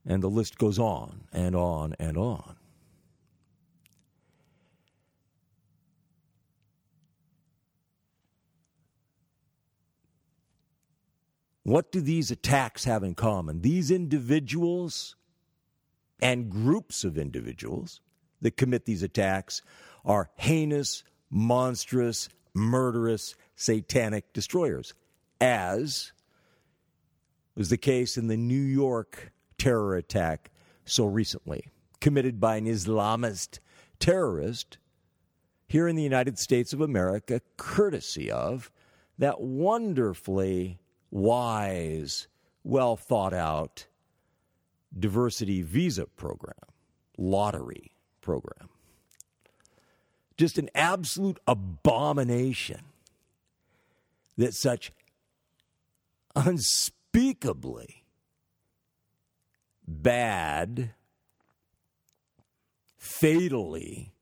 And 0.06 0.22
the 0.22 0.30
list 0.30 0.56
goes 0.56 0.78
on 0.78 1.24
and 1.30 1.54
on 1.54 1.94
and 2.00 2.16
on. 2.16 2.56
What 11.64 11.92
do 11.92 12.00
these 12.00 12.30
attacks 12.30 12.84
have 12.84 13.04
in 13.04 13.14
common? 13.14 13.60
These 13.60 13.90
individuals 13.90 15.16
and 16.22 16.50
groups 16.50 17.04
of 17.04 17.18
individuals 17.18 18.00
that 18.40 18.56
commit 18.56 18.84
these 18.84 19.02
attacks 19.02 19.62
are 20.04 20.30
heinous, 20.36 21.04
monstrous, 21.30 22.28
murderous, 22.54 23.34
satanic 23.56 24.32
destroyers, 24.32 24.94
as 25.40 26.12
was 27.54 27.68
the 27.68 27.76
case 27.76 28.16
in 28.16 28.28
the 28.28 28.36
New 28.36 28.54
York 28.54 29.32
terror 29.58 29.96
attack 29.96 30.50
so 30.84 31.04
recently, 31.04 31.64
committed 32.00 32.40
by 32.40 32.56
an 32.56 32.66
Islamist 32.66 33.58
terrorist 33.98 34.78
here 35.68 35.86
in 35.86 35.94
the 35.94 36.02
United 36.02 36.38
States 36.38 36.72
of 36.72 36.80
America, 36.80 37.40
courtesy 37.56 38.30
of 38.30 38.72
that 39.18 39.40
wonderfully 39.40 40.80
wise, 41.10 42.26
well 42.64 42.96
thought 42.96 43.34
out 43.34 43.86
diversity 44.96 45.62
visa 45.62 46.06
program, 46.06 46.54
lottery 47.16 47.92
program. 48.20 48.68
Just 50.36 50.58
an 50.58 50.70
absolute 50.74 51.38
abomination 51.46 52.80
that 54.36 54.54
such 54.54 54.90
unspeakably 56.34 58.04
bad, 59.86 60.94
fatally 62.96 64.12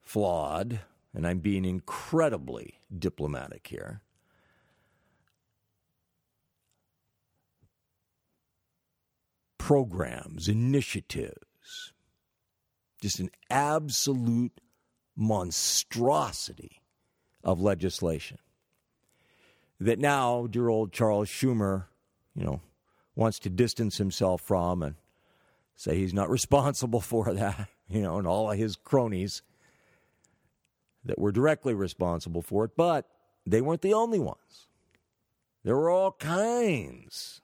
flawed, 0.00 0.80
and 1.14 1.26
I'm 1.26 1.40
being 1.40 1.64
incredibly 1.64 2.80
diplomatic 2.96 3.66
here. 3.66 4.02
Programs, 9.60 10.48
initiatives, 10.48 11.92
just 13.00 13.20
an 13.20 13.30
absolute 13.50 14.60
monstrosity 15.14 16.80
of 17.44 17.60
legislation 17.60 18.38
that 19.78 19.98
now 19.98 20.46
dear 20.46 20.68
old 20.68 20.92
Charles 20.92 21.28
Schumer, 21.28 21.84
you 22.34 22.42
know, 22.42 22.62
wants 23.14 23.38
to 23.40 23.50
distance 23.50 23.98
himself 23.98 24.40
from 24.40 24.82
and 24.82 24.94
say 25.76 25.94
he's 25.94 26.14
not 26.14 26.30
responsible 26.38 27.00
for 27.00 27.32
that, 27.34 27.68
you 27.86 28.00
know, 28.00 28.18
and 28.18 28.26
all 28.26 28.50
of 28.50 28.58
his 28.58 28.76
cronies 28.76 29.42
that 31.04 31.18
were 31.18 31.32
directly 31.32 31.74
responsible 31.74 32.42
for 32.42 32.64
it, 32.64 32.72
but 32.76 33.06
they 33.46 33.60
weren't 33.60 33.82
the 33.82 33.94
only 33.94 34.18
ones. 34.18 34.68
There 35.64 35.76
were 35.76 35.90
all 35.90 36.12
kinds 36.12 37.42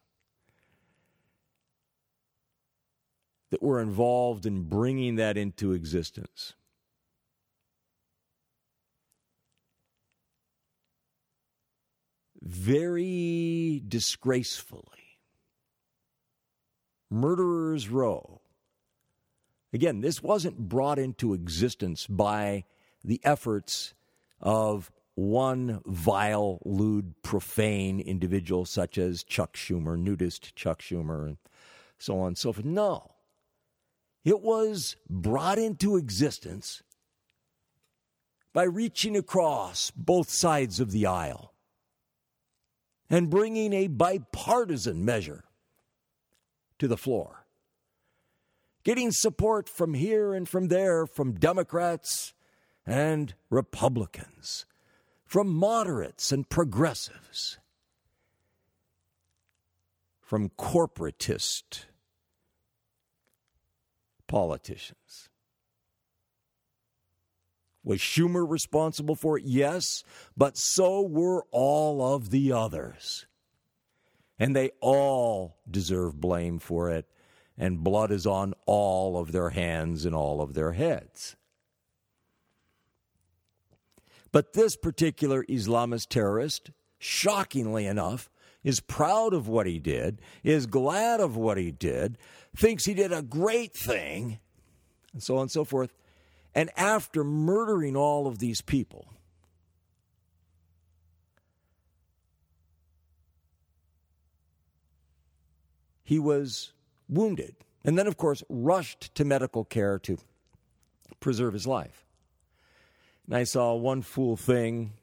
that 3.51 3.63
were 3.63 3.81
involved 3.81 4.47
in 4.47 4.65
bringing 4.65 5.17
that 5.17 5.37
into 5.37 5.73
existence. 5.73 6.55
Very 12.43 13.83
disgracefully. 13.87 14.83
Murderers 17.11 17.89
Row. 17.89 18.41
Again, 19.73 20.01
this 20.01 20.23
wasn't 20.23 20.69
brought 20.69 20.99
into 20.99 21.35
existence 21.35 22.07
by 22.07 22.65
the 23.05 23.21
efforts 23.25 23.95
of 24.41 24.91
one 25.15 25.81
vile, 25.87 26.61
lewd, 26.65 27.15
profane 27.23 28.01
individual 28.01 28.65
such 28.65 28.99
as 28.99 29.25
Chuck 29.25 29.55
Schumer, 29.55 29.99
nudist 29.99 30.55
Chuck 30.55 30.81
Schumer, 30.81 31.27
and 31.27 31.37
so 31.99 32.21
on 32.21 32.29
and 32.29 32.39
so 32.39 32.53
forth. 32.53 32.67
No. 32.67 33.16
It 34.27 34.43
was 34.43 34.97
brought 35.09 35.57
into 35.57 35.97
existence 35.97 36.83
by 38.53 38.65
reaching 38.65 39.17
across 39.17 39.93
both 39.93 40.31
sides 40.31 40.81
of 40.81 40.91
the 40.91 41.07
aisle 41.07 41.55
and 43.09 43.31
bringing 43.31 43.73
a 43.73 43.87
bipartisan 43.87 45.05
measure 45.05 45.45
to 46.81 46.89
the 46.89 46.97
floor. 46.97 47.47
Getting 48.83 49.13
support 49.13 49.69
from 49.69 49.95
here 49.95 50.35
and 50.35 50.49
from 50.49 50.67
there 50.69 51.07
from 51.07 51.35
Democrats 51.35 52.35
and 52.85 53.33
Republicans, 53.49 54.67
from 55.25 55.55
moderates 55.55 56.33
and 56.33 56.49
progressives, 56.49 57.59
from 60.21 60.49
corporatist 60.49 61.85
politicians. 64.27 65.29
Was 67.85 68.01
Schumer 68.01 68.45
responsible 68.49 69.15
for 69.15 69.39
it? 69.39 69.45
Yes, 69.45 70.03
but 70.37 70.57
so 70.57 71.03
were 71.03 71.45
all 71.53 72.15
of 72.15 72.31
the 72.31 72.51
others. 72.51 73.27
And 74.39 74.57
they 74.57 74.71
all 74.81 75.57
deserve 75.71 76.21
blame 76.21 76.59
for 76.59 76.91
it, 76.91 77.07
and 77.57 77.85
blood 77.85 78.11
is 78.11 78.27
on 78.27 78.55
all 78.67 79.17
of 79.17 79.31
their 79.33 79.51
hands 79.51 80.05
and 80.05 80.15
all 80.15 80.41
of 80.43 80.55
their 80.55 80.73
heads. 80.73 81.37
But 84.33 84.53
this 84.53 84.77
particular 84.77 85.45
Islamist 85.45 86.09
terrorist, 86.09 86.73
shockingly 86.99 87.87
enough, 87.87 88.29
is 88.67 88.81
proud 88.81 89.33
of 89.33 89.47
what 89.47 89.65
he 89.65 89.79
did, 89.79 90.21
is 90.43 90.67
glad 90.67 91.21
of 91.21 91.37
what 91.37 91.57
he 91.57 91.71
did, 91.71 92.19
thinks 92.57 92.85
he 92.85 92.95
did 92.95 93.13
a 93.13 93.23
great 93.23 93.73
thing, 93.73 94.41
and 95.13 95.23
so 95.23 95.37
on 95.37 95.43
and 95.43 95.51
so 95.53 95.63
forth. 95.63 95.95
And 96.53 96.69
after 96.77 97.23
murdering 97.23 97.95
all 97.95 98.27
of 98.27 98.41
these 98.41 98.61
people, 98.61 99.07
he 106.03 106.19
was 106.19 106.73
wounded 107.09 107.55
and 107.85 107.97
then, 107.97 108.09
of 108.09 108.17
course, 108.17 108.43
rushed 108.49 109.15
to 109.15 109.25
medical 109.25 109.65
care 109.65 109.97
to 110.01 110.19
preserve 111.21 111.53
his 111.53 111.69
life. 111.69 112.05
And 113.29 113.37
I 113.37 113.45
saw 113.45 113.77
one 113.77 114.03
fool 114.03 114.37
thing 114.37 114.95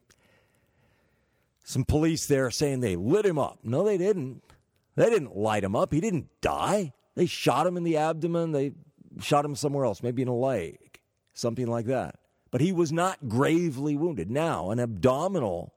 some 1.63 1.85
police 1.85 2.25
there 2.25 2.51
saying 2.51 2.79
they 2.81 2.95
lit 2.95 3.25
him 3.25 3.39
up. 3.39 3.59
No, 3.63 3.83
they 3.83 3.97
didn't. 3.97 4.43
They 4.95 5.09
didn't 5.09 5.35
light 5.35 5.63
him 5.63 5.75
up. 5.75 5.93
He 5.93 6.01
didn't 6.01 6.29
die. 6.41 6.93
They 7.15 7.25
shot 7.25 7.65
him 7.65 7.77
in 7.77 7.83
the 7.83 7.97
abdomen. 7.97 8.51
They 8.51 8.73
shot 9.19 9.45
him 9.45 9.55
somewhere 9.55 9.85
else, 9.85 10.03
maybe 10.03 10.21
in 10.21 10.27
a 10.27 10.35
leg, 10.35 10.99
something 11.33 11.67
like 11.67 11.85
that. 11.87 12.19
But 12.51 12.61
he 12.61 12.71
was 12.71 12.91
not 12.91 13.27
gravely 13.27 13.95
wounded. 13.95 14.29
Now, 14.29 14.69
an 14.69 14.79
abdominal 14.79 15.73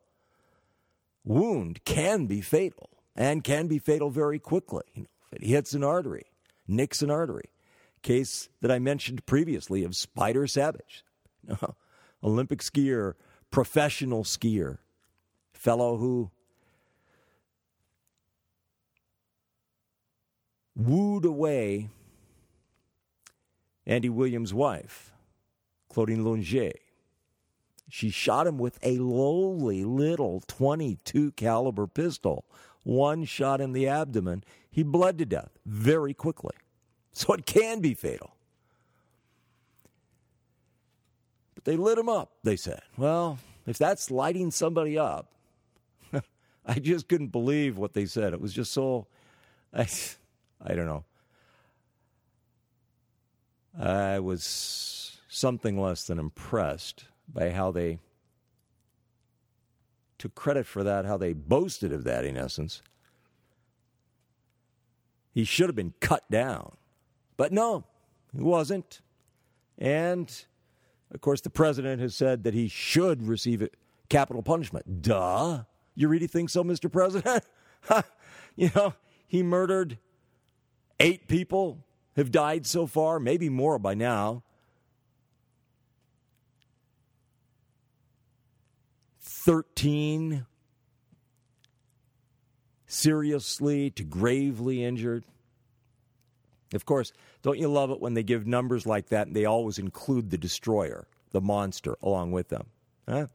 wound 1.25 1.85
can 1.85 2.27
be 2.27 2.41
fatal 2.41 2.91
and 3.15 3.43
can 3.43 3.67
be 3.67 3.79
fatal 3.79 4.11
very 4.11 4.39
quickly. 4.39 4.85
You 4.95 5.03
know, 5.03 5.09
if 5.33 5.43
it 5.43 5.47
hits 5.47 5.73
an 5.73 5.85
artery, 5.85 6.27
nicks 6.67 7.01
an 7.01 7.11
artery. 7.11 7.51
Case 8.03 8.49
that 8.61 8.71
I 8.71 8.79
mentioned 8.79 9.27
previously 9.27 9.83
of 9.83 9.97
Spider 9.97 10.43
Sabich. 10.43 11.03
Olympic 12.23 12.61
skier, 12.61 13.15
professional 13.51 14.23
skier, 14.25 14.79
fellow 15.57 15.97
who 15.97 16.31
wooed 20.75 21.25
away 21.25 21.89
Andy 23.87 24.09
Williams' 24.09 24.53
wife, 24.53 25.13
Claudine 25.89 26.25
Longet. 26.25 26.75
She 27.89 28.11
shot 28.11 28.47
him 28.47 28.59
with 28.59 28.79
a 28.83 28.99
lowly 28.99 29.85
little 29.85 30.43
22 30.49 31.33
caliber 31.33 31.87
pistol. 31.87 32.45
One 32.83 33.25
shot 33.25 33.61
in 33.61 33.73
the 33.73 33.89
abdomen. 33.89 34.43
He 34.71 34.83
bled 34.83 35.19
to 35.19 35.25
death 35.25 35.51
very 35.65 36.13
quickly. 36.13 36.55
So 37.13 37.33
it 37.33 37.47
can 37.47 37.81
be 37.81 37.95
fatal. 37.95 38.35
But 41.55 41.65
they 41.65 41.77
lit 41.77 41.97
him 41.97 42.09
up, 42.09 42.33
they 42.43 42.57
said. 42.57 42.83
Well, 42.97 43.39
if 43.67 43.79
that's 43.79 44.11
lighting 44.11 44.51
somebody 44.51 44.99
up, 44.99 45.31
I 46.69 46.79
just 46.79 47.09
couldn't 47.09 47.29
believe 47.29 47.79
what 47.79 47.95
they 47.95 48.07
said. 48.07 48.33
It 48.33 48.41
was 48.41 48.53
just 48.53 48.73
so, 48.73 49.07
I, 49.75 49.87
I 50.65 50.75
don't 50.75 50.87
know. 50.87 51.05
I 53.79 54.19
was 54.21 55.21
something 55.29 55.81
less 55.81 56.05
than 56.05 56.19
impressed 56.19 57.05
by 57.29 57.51
how 57.51 57.71
they 57.71 57.99
took 60.19 60.35
credit 60.35 60.67
for 60.67 60.83
that, 60.83 61.05
how 61.05 61.19
they 61.19 61.35
boasted 61.35 61.93
of 61.93 62.05
that, 62.05 62.25
in 62.25 62.39
essence. 62.39 62.83
He 65.35 65.45
should 65.45 65.69
have 65.69 65.77
been 65.77 65.93
cut 66.01 66.29
down. 66.31 66.77
But 67.37 67.53
no, 67.53 67.85
he 68.35 68.41
wasn't. 68.41 69.03
And 69.77 70.33
of 71.13 71.21
course, 71.21 71.43
the 71.43 71.51
president 71.51 72.01
has 72.01 72.15
said 72.15 72.45
that 72.45 72.55
he 72.55 72.69
should 72.69 73.23
receive 73.23 73.69
capital 74.09 74.43
punishment. 74.43 75.03
Duh. 75.03 75.65
You 75.97 76.09
really 76.09 76.27
think 76.27 76.51
so, 76.51 76.63
Mr. 76.63 76.93
President? 76.93 77.43
you 78.57 78.71
know, 78.77 78.95
he 79.27 79.43
murdered 79.43 79.99
eight 81.01 81.27
people, 81.27 81.85
have 82.15 82.31
died 82.31 82.67
so 82.67 82.87
far, 82.87 83.19
maybe 83.19 83.49
more 83.49 83.79
by 83.79 83.95
now. 83.95 84.43
13 89.21 90.45
seriously 92.87 93.91
to 93.91 94.03
gravely 94.03 94.85
injured. 94.85 95.25
Of 96.75 96.85
course, 96.85 97.13
don't 97.43 97.59
you 97.59 97.69
love 97.69 97.91
it 97.91 98.01
when 98.01 98.15
they 98.15 98.23
give 98.23 98.47
numbers 98.47 98.87
like 98.87 99.09
that 99.11 99.29
and 99.29 99.37
they 99.37 99.45
always 99.45 99.79
include 99.79 100.31
the 100.31 100.39
destroyer, 100.39 101.07
the 101.31 101.41
monster, 101.41 101.97
along 102.03 102.33
with 102.33 102.49
them? 102.49 102.67
Huh? 103.09 103.29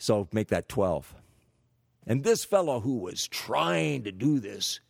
So 0.00 0.28
make 0.32 0.48
that 0.48 0.68
12. 0.68 1.14
And 2.06 2.24
this 2.24 2.42
fellow 2.42 2.80
who 2.80 2.98
was 2.98 3.28
trying 3.28 4.04
to 4.04 4.12
do 4.12 4.40
this 4.40 4.80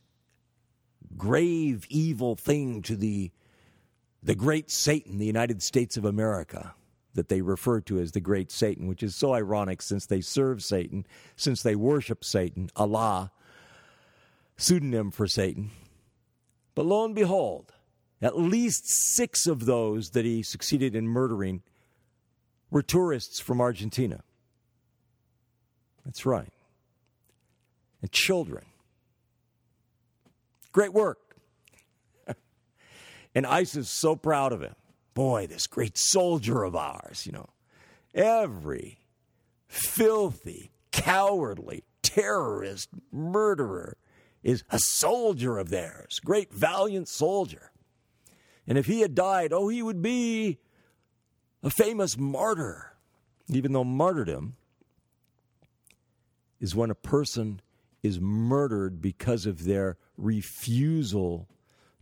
grave 1.16 1.84
evil 1.90 2.36
thing 2.36 2.80
to 2.82 2.94
the, 2.94 3.32
the 4.22 4.36
great 4.36 4.70
Satan, 4.70 5.18
the 5.18 5.26
United 5.26 5.62
States 5.64 5.96
of 5.96 6.04
America, 6.04 6.74
that 7.14 7.28
they 7.28 7.42
refer 7.42 7.80
to 7.80 7.98
as 7.98 8.12
the 8.12 8.20
great 8.20 8.52
Satan, 8.52 8.86
which 8.86 9.02
is 9.02 9.16
so 9.16 9.34
ironic 9.34 9.82
since 9.82 10.06
they 10.06 10.20
serve 10.20 10.62
Satan, 10.62 11.04
since 11.34 11.62
they 11.62 11.74
worship 11.74 12.24
Satan, 12.24 12.70
Allah, 12.76 13.32
pseudonym 14.56 15.10
for 15.10 15.26
Satan. 15.26 15.72
But 16.76 16.86
lo 16.86 17.04
and 17.04 17.16
behold, 17.16 17.72
at 18.22 18.38
least 18.38 18.84
six 18.86 19.48
of 19.48 19.66
those 19.66 20.10
that 20.10 20.24
he 20.24 20.44
succeeded 20.44 20.94
in 20.94 21.08
murdering 21.08 21.62
were 22.70 22.82
tourists 22.82 23.40
from 23.40 23.60
Argentina. 23.60 24.22
That's 26.10 26.26
right. 26.26 26.52
And 28.02 28.10
children. 28.10 28.64
Great 30.72 30.92
work. 30.92 31.36
and 33.36 33.46
ISIS 33.46 33.76
is 33.76 33.90
so 33.90 34.16
proud 34.16 34.52
of 34.52 34.60
him 34.60 34.74
boy, 35.14 35.46
this 35.46 35.68
great 35.68 35.96
soldier 35.96 36.64
of 36.64 36.74
ours, 36.74 37.26
you 37.26 37.30
know. 37.32 37.50
Every 38.12 38.98
filthy, 39.68 40.72
cowardly, 40.90 41.84
terrorist, 42.02 42.88
murderer 43.12 43.96
is 44.42 44.64
a 44.70 44.80
soldier 44.80 45.58
of 45.58 45.68
theirs, 45.68 46.18
great, 46.24 46.52
valiant 46.52 47.06
soldier. 47.06 47.70
And 48.66 48.76
if 48.78 48.86
he 48.86 49.02
had 49.02 49.14
died, 49.14 49.52
oh, 49.52 49.68
he 49.68 49.80
would 49.80 50.02
be 50.02 50.58
a 51.62 51.70
famous 51.70 52.18
martyr, 52.18 52.94
even 53.48 53.72
though 53.72 53.84
martyrdom 53.84 54.56
is 56.60 56.74
when 56.74 56.90
a 56.90 56.94
person 56.94 57.60
is 58.02 58.20
murdered 58.20 59.00
because 59.00 59.46
of 59.46 59.64
their 59.64 59.96
refusal 60.16 61.48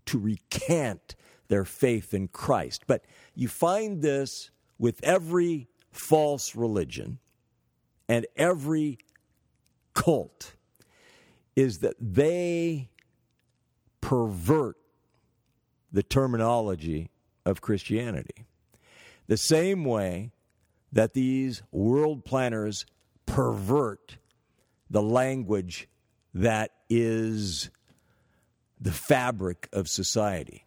to 0.07 0.19
recant 0.19 1.15
their 1.49 1.65
faith 1.65 2.15
in 2.15 2.29
Christ. 2.29 2.85
But 2.87 3.05
you 3.35 3.49
find 3.49 4.03
this 4.03 4.51
with 4.79 5.03
every 5.03 5.69
false 5.91 6.55
religion 6.55 7.19
and 8.09 8.27
every 8.37 8.99
cult 9.95 10.55
is 11.57 11.79
that 11.79 11.97
they 12.01 12.91
pervert 14.01 14.77
the 15.91 16.03
terminology 16.03 17.11
of 17.45 17.61
Christianity. 17.61 18.47
The 19.27 19.37
same 19.37 19.85
way 19.85 20.31
that 20.93 21.15
these 21.15 21.63
world 21.71 22.25
planners 22.25 22.87
pervert 23.27 24.19
the 24.91 25.03
language 25.03 25.89
that 26.35 26.71
is 26.89 27.71
the 28.81 28.93
fabric 28.93 29.69
of 29.73 29.89
society. 29.89 30.65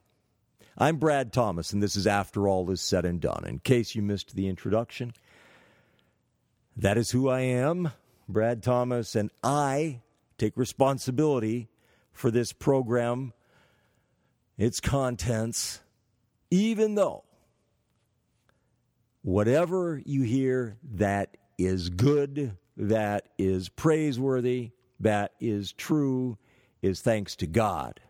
I'm 0.78 0.98
Brad 0.98 1.32
Thomas, 1.32 1.74
and 1.74 1.82
this 1.82 1.96
is 1.96 2.08
After 2.08 2.48
All 2.48 2.70
Is 2.72 2.82
Said 2.82 3.06
and 3.06 3.20
Done. 3.20 3.44
In 3.46 3.60
case 3.60 3.96
you 3.96 4.02
missed 4.02 4.36
the 4.36 4.48
introduction, 4.48 5.14
that 6.78 6.98
is 6.98 7.12
who 7.12 7.30
I 7.30 7.42
am, 7.42 7.92
Brad 8.28 8.64
Thomas, 8.64 9.16
and 9.16 9.30
I 9.44 10.02
take 10.38 10.58
responsibility 10.58 11.70
for 12.12 12.32
this 12.32 12.54
program, 12.54 13.34
its 14.58 14.80
contents, 14.80 15.82
even 16.50 16.96
though 16.96 17.24
whatever 19.22 20.02
you 20.06 20.24
hear 20.24 20.78
that 20.96 21.38
is 21.58 21.90
good, 21.90 22.58
that 22.82 23.30
is 23.38 23.70
praiseworthy, 23.70 24.72
that 25.00 25.32
is 25.40 25.72
true, 25.72 26.38
is 26.82 27.00
thanks 27.00 27.38
to 27.38 27.48
God 27.48 28.02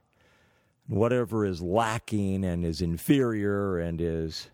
whatever 0.92 1.46
is 1.46 1.62
lacking 1.62 2.44
and 2.44 2.66
is 2.66 2.82
inferior 2.82 3.80
and 3.80 4.02
is 4.02 4.50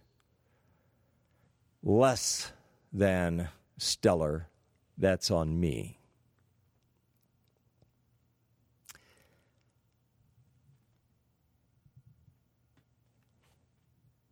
less 1.81 2.51
than 2.93 3.49
stellar, 3.77 4.47
that's 4.97 5.31
on 5.31 5.59
me. 5.59 5.97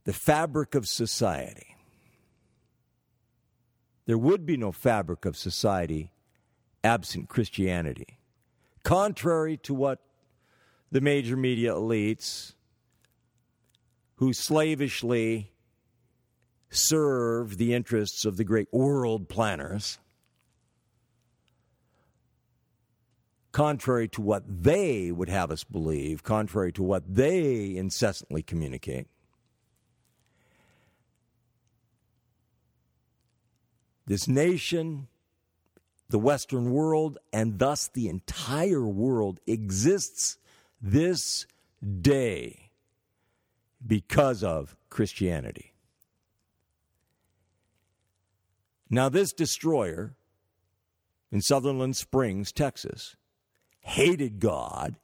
The 0.04 0.13
fabric 0.13 0.76
of 0.76 0.88
society. 0.88 1.74
There 4.05 4.17
would 4.17 4.45
be 4.45 4.57
no 4.57 4.71
fabric 4.71 5.25
of 5.25 5.35
society 5.35 6.11
absent 6.83 7.27
Christianity. 7.27 8.19
Contrary 8.83 9.57
to 9.57 9.73
what 9.73 9.99
the 10.91 11.01
major 11.01 11.35
media 11.35 11.73
elites 11.73 12.53
who 14.17 14.31
slavishly 14.31 15.51
serve 16.69 17.57
the 17.57 17.73
interests 17.73 18.23
of 18.25 18.37
the 18.37 18.43
great 18.43 18.67
world 18.71 19.27
planners, 19.27 19.97
contrary 23.51 24.07
to 24.09 24.21
what 24.21 24.43
they 24.47 25.11
would 25.11 25.29
have 25.29 25.49
us 25.49 25.63
believe, 25.63 26.23
contrary 26.23 26.71
to 26.71 26.83
what 26.83 27.03
they 27.07 27.75
incessantly 27.75 28.43
communicate. 28.43 29.07
This 34.07 34.27
nation, 34.27 35.07
the 36.09 36.19
Western 36.19 36.71
world, 36.71 37.17
and 37.33 37.57
thus 37.59 37.87
the 37.87 38.07
entire 38.07 38.85
world 38.85 39.39
exists 39.47 40.37
this 40.81 41.45
day 42.01 42.69
because 43.85 44.43
of 44.43 44.75
Christianity. 44.89 45.73
Now, 48.89 49.09
this 49.09 49.33
destroyer 49.33 50.15
in 51.31 51.41
Sutherland 51.41 51.95
Springs, 51.97 52.51
Texas, 52.51 53.15
hated 53.79 54.39
God 54.39 54.95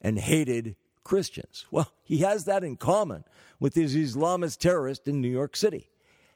and 0.00 0.18
hated 0.18 0.76
Christians. 1.04 1.66
Well, 1.70 1.92
he 2.02 2.18
has 2.18 2.46
that 2.46 2.64
in 2.64 2.76
common 2.76 3.24
with 3.58 3.74
his 3.74 3.94
Islamist 3.94 4.58
terrorist 4.58 5.06
in 5.06 5.20
New 5.20 5.28
York 5.28 5.56
City. 5.56 5.90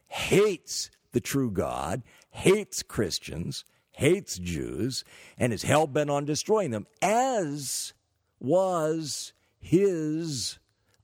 Hates 0.07 0.90
the 1.14 1.20
true 1.20 1.50
God, 1.50 2.03
hates 2.31 2.83
Christians, 2.83 3.64
hates 3.92 4.37
Jews, 4.37 5.05
and 5.38 5.53
is 5.53 5.62
hell 5.62 5.87
bent 5.87 6.11
on 6.11 6.27
destroying 6.27 6.72
them, 6.72 6.87
as 7.00 7.94
was 8.38 9.33
his 9.59 10.59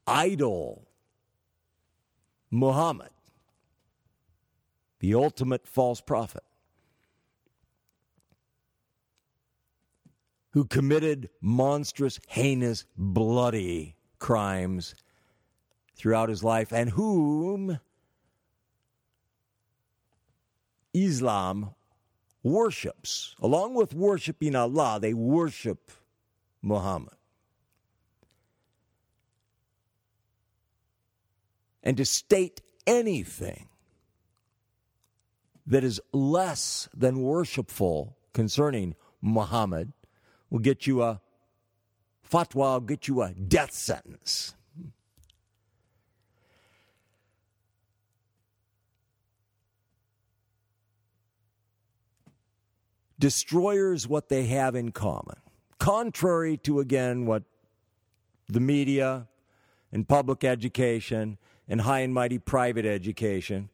idol, 0.07 0.89
Muhammad, 2.51 3.11
the 4.99 5.15
ultimate 5.15 5.67
false 5.67 6.01
prophet, 6.01 6.43
who 10.51 10.65
committed 10.65 11.31
monstrous, 11.41 12.19
heinous, 12.27 12.85
bloody 12.99 13.95
crimes 14.19 14.97
throughout 15.95 16.29
his 16.29 16.43
life, 16.43 16.73
and 16.73 16.91
whom 16.91 17.79
Islam 20.93 21.75
worships. 22.43 23.35
Along 23.41 23.75
with 23.75 23.95
worshiping 23.95 24.55
Allah, 24.55 24.99
they 25.01 25.15
worship 25.15 25.91
Muhammad. 26.63 27.15
and 31.83 31.97
to 31.97 32.05
state 32.05 32.61
anything 32.87 33.69
that 35.67 35.85
is 35.85 36.01
less 36.13 36.89
than 36.95 37.21
worshipful 37.21 38.17
concerning 38.33 38.95
Muhammad 39.21 39.93
will 40.49 40.59
get 40.59 40.87
you 40.87 41.03
a 41.03 41.21
fatwa, 42.29 42.75
will 42.75 42.81
get 42.81 43.09
you 43.09 43.23
a 43.23 43.33
death 43.33 43.73
sentence. 43.73 44.55
Destroyers 53.21 54.09
what 54.09 54.29
they 54.31 54.47
have 54.47 54.75
in 54.75 54.91
common. 54.91 55.37
Contrary 55.79 56.57
to, 56.57 56.81
again, 56.81 57.27
what 57.27 57.45
the 58.49 58.61
media 58.61 59.29
and 59.93 60.09
public 60.09 60.43
education 60.43 61.39
and 61.69 61.83
high 61.83 62.01
and 62.01 62.13
mighty 62.13 62.39
private 62.39 62.87
education 62.87 63.69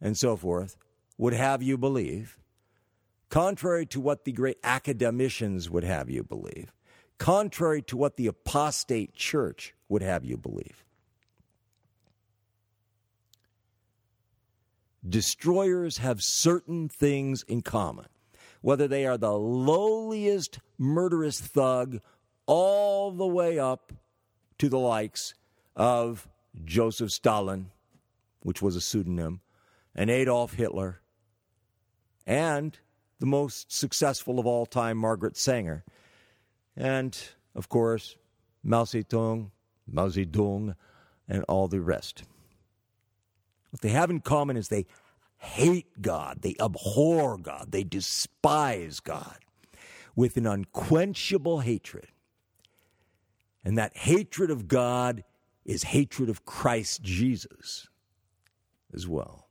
and 0.00 0.16
so 0.16 0.36
forth 0.36 0.76
would 1.18 1.34
have 1.34 1.62
you 1.62 1.76
believe, 1.76 2.38
contrary 3.28 3.84
to 3.86 4.00
what 4.00 4.24
the 4.24 4.32
great 4.32 4.58
academicians 4.64 5.68
would 5.68 5.84
have 5.84 6.08
you 6.08 6.22
believe, 6.22 6.72
contrary 7.18 7.82
to 7.82 7.96
what 7.96 8.16
the 8.16 8.26
apostate 8.26 9.14
church 9.14 9.74
would 9.88 10.02
have 10.02 10.24
you 10.24 10.36
believe. 10.36 10.84
Destroyers 15.06 15.98
have 15.98 16.22
certain 16.22 16.88
things 16.88 17.42
in 17.42 17.60
common, 17.60 18.06
whether 18.64 18.88
they 18.88 19.04
are 19.04 19.18
the 19.18 19.30
lowliest 19.30 20.58
murderous 20.78 21.38
thug 21.38 22.00
all 22.46 23.10
the 23.10 23.26
way 23.26 23.58
up 23.58 23.92
to 24.56 24.70
the 24.70 24.78
likes 24.78 25.34
of 25.76 26.26
Joseph 26.64 27.12
Stalin, 27.12 27.70
which 28.40 28.62
was 28.62 28.74
a 28.74 28.80
pseudonym, 28.80 29.42
and 29.94 30.08
Adolf 30.08 30.54
Hitler, 30.54 31.02
and 32.26 32.78
the 33.18 33.26
most 33.26 33.70
successful 33.70 34.38
of 34.38 34.46
all 34.46 34.64
time, 34.64 34.96
Margaret 34.96 35.36
Sanger, 35.36 35.84
and 36.74 37.18
of 37.54 37.68
course, 37.68 38.16
Mao 38.62 38.84
Zedong, 38.84 39.50
Mao 39.86 40.08
Zedong, 40.08 40.74
and 41.28 41.44
all 41.48 41.68
the 41.68 41.82
rest. 41.82 42.22
What 43.68 43.82
they 43.82 43.90
have 43.90 44.08
in 44.08 44.20
common 44.20 44.56
is 44.56 44.68
they 44.68 44.86
hate 45.44 46.00
God, 46.02 46.42
they 46.42 46.56
abhor 46.60 47.38
God, 47.38 47.70
they 47.70 47.84
despise 47.84 49.00
God 49.00 49.38
with 50.16 50.36
an 50.36 50.46
unquenchable 50.46 51.60
hatred. 51.60 52.08
And 53.64 53.78
that 53.78 53.96
hatred 53.96 54.50
of 54.50 54.68
God 54.68 55.24
is 55.64 55.84
hatred 55.84 56.28
of 56.28 56.44
Christ 56.44 57.02
Jesus 57.02 57.88
as 58.92 59.08
well, 59.08 59.48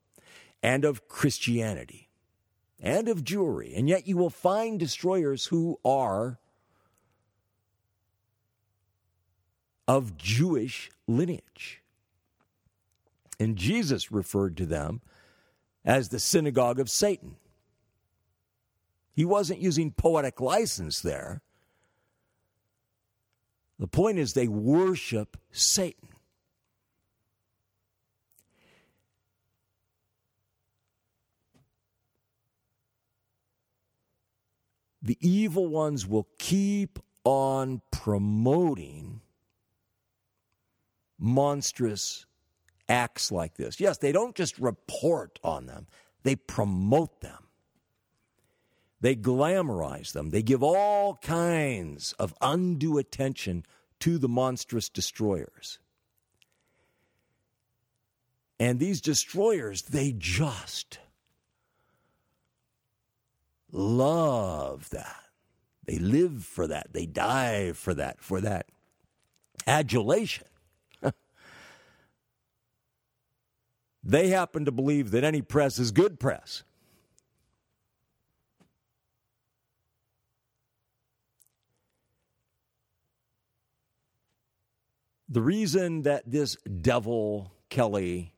and 0.61 0.85
of 0.85 1.07
Christianity, 1.07 2.09
and 2.79 3.09
of 3.09 3.23
Jewry. 3.23 3.77
And 3.77 3.89
yet 3.89 4.07
you 4.07 4.17
will 4.17 4.29
find 4.29 4.79
destroyers 4.79 5.45
who 5.47 5.79
are 5.83 6.39
of 9.87 10.17
Jewish 10.17 10.89
lineage. 11.07 11.81
And 13.39 13.57
Jesus 13.57 14.11
referred 14.11 14.55
to 14.57 14.65
them 14.65 15.01
as 15.85 16.09
the 16.09 16.19
synagogue 16.19 16.79
of 16.79 16.89
Satan. 16.89 17.35
He 19.15 19.25
wasn't 19.25 19.59
using 19.59 19.91
poetic 19.91 20.39
license 20.41 21.01
there. 21.01 21.41
The 23.79 23.87
point 23.87 24.17
is, 24.17 24.33
they 24.33 24.47
worship 24.47 25.37
Satan. 25.51 26.09
The 35.01 35.17
evil 35.19 35.67
ones 35.67 36.07
will 36.07 36.27
keep 36.37 36.97
on 37.25 37.81
promoting 37.91 39.19
monstrous 41.19 42.25
acts 42.89 43.31
like 43.31 43.55
this. 43.55 43.79
Yes, 43.79 43.97
they 43.97 44.11
don't 44.11 44.35
just 44.35 44.57
report 44.59 45.39
on 45.43 45.65
them, 45.65 45.87
they 46.23 46.35
promote 46.35 47.21
them. 47.21 47.37
They 49.01 49.17
glamorize 49.17 50.13
them. 50.13 50.29
They 50.29 50.41
give 50.41 50.63
all 50.63 51.15
kinds 51.15 52.13
of 52.13 52.33
undue 52.39 52.97
attention 52.97 53.65
to 53.99 54.17
the 54.17 54.29
monstrous 54.29 54.87
destroyers. 54.87 55.79
And 58.61 58.79
these 58.79 59.01
destroyers, 59.01 59.81
they 59.81 60.13
just 60.17 60.99
love 63.73 64.89
that. 64.91 65.23
They 65.85 65.97
live 65.97 66.45
for 66.45 66.67
that. 66.67 66.93
They 66.93 67.05
die 67.05 67.73
for 67.73 67.93
that, 67.93 68.21
for 68.21 68.39
that 68.39 68.67
adulation. 69.67 70.47
They 74.03 74.27
happen 74.27 74.65
to 74.65 74.71
believe 74.71 75.11
that 75.11 75.23
any 75.23 75.41
press 75.41 75.79
is 75.79 75.91
good 75.91 76.19
press. 76.19 76.63
The 85.29 85.41
reason 85.41 86.03
that 86.03 86.29
this 86.29 86.57
devil 86.81 87.53
Kelley 87.69 88.33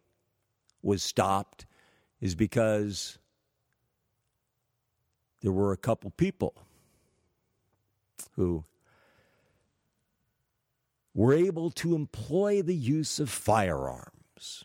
was 0.81 1.03
stopped 1.03 1.65
is 2.21 2.35
because 2.35 3.17
there 5.41 5.51
were 5.51 5.73
a 5.73 5.77
couple 5.77 6.09
people 6.11 6.53
who 8.35 8.63
were 11.13 11.33
able 11.33 11.69
to 11.71 11.95
employ 11.95 12.61
the 12.61 12.75
use 12.75 13.19
of 13.19 13.29
firearms. 13.29 14.63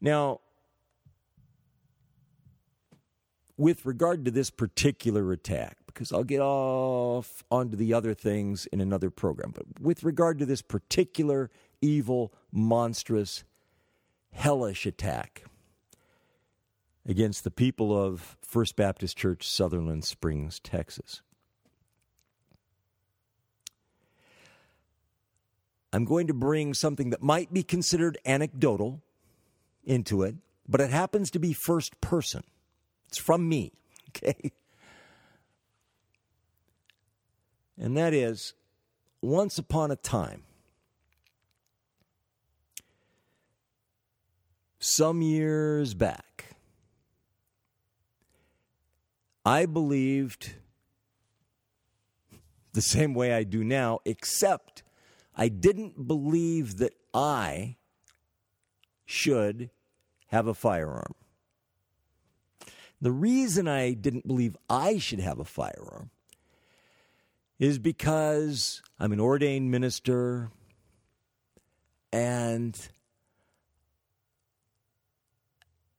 Now, 0.00 0.40
with 3.56 3.84
regard 3.84 4.24
to 4.24 4.30
this 4.30 4.48
particular 4.48 5.32
attack, 5.32 5.76
because 5.86 6.12
I'll 6.12 6.24
get 6.24 6.40
off 6.40 7.44
onto 7.50 7.76
the 7.76 7.92
other 7.92 8.14
things 8.14 8.66
in 8.66 8.80
another 8.80 9.10
program, 9.10 9.52
but 9.54 9.66
with 9.78 10.02
regard 10.02 10.38
to 10.38 10.46
this 10.46 10.62
particular 10.62 11.50
evil, 11.82 12.32
monstrous, 12.50 13.44
hellish 14.32 14.86
attack 14.86 15.44
against 17.06 17.44
the 17.44 17.50
people 17.50 17.96
of 17.96 18.38
First 18.40 18.76
Baptist 18.76 19.18
Church, 19.18 19.46
Sutherland 19.46 20.04
Springs, 20.04 20.58
Texas. 20.60 21.22
I'm 25.92 26.04
going 26.04 26.28
to 26.28 26.34
bring 26.34 26.72
something 26.72 27.10
that 27.10 27.22
might 27.22 27.52
be 27.52 27.62
considered 27.62 28.16
anecdotal 28.24 29.02
into 29.84 30.22
it, 30.22 30.36
but 30.68 30.80
it 30.80 30.90
happens 30.90 31.30
to 31.32 31.38
be 31.38 31.52
first 31.52 32.00
person. 32.00 32.44
It's 33.08 33.18
from 33.18 33.48
me, 33.48 33.72
okay? 34.08 34.52
And 37.78 37.96
that 37.96 38.12
is 38.12 38.54
once 39.22 39.58
upon 39.58 39.90
a 39.90 39.96
time, 39.96 40.42
some 44.78 45.22
years 45.22 45.94
back, 45.94 46.56
I 49.44 49.66
believed 49.66 50.54
the 52.72 52.82
same 52.82 53.14
way 53.14 53.32
I 53.32 53.44
do 53.44 53.64
now, 53.64 54.00
except 54.04 54.82
I 55.34 55.48
didn't 55.48 56.06
believe 56.06 56.78
that 56.78 56.92
I 57.12 57.76
should 59.10 59.70
have 60.28 60.46
a 60.46 60.54
firearm. 60.54 61.14
The 63.00 63.10
reason 63.10 63.66
I 63.66 63.92
didn't 63.92 64.26
believe 64.26 64.56
I 64.68 64.98
should 64.98 65.20
have 65.20 65.38
a 65.38 65.44
firearm 65.44 66.10
is 67.58 67.78
because 67.78 68.82
I'm 68.98 69.12
an 69.12 69.20
ordained 69.20 69.70
minister 69.70 70.50
and 72.12 72.78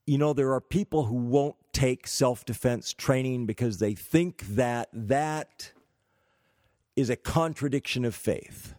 you 0.05 0.17
know 0.17 0.33
there 0.33 0.53
are 0.53 0.61
people 0.61 1.05
who 1.05 1.15
won't 1.15 1.55
take 1.73 2.07
self-defense 2.07 2.93
training 2.93 3.45
because 3.45 3.77
they 3.77 3.93
think 3.93 4.45
that 4.47 4.89
that 4.93 5.71
is 6.95 7.09
a 7.09 7.15
contradiction 7.15 8.03
of 8.05 8.13
faith. 8.13 8.75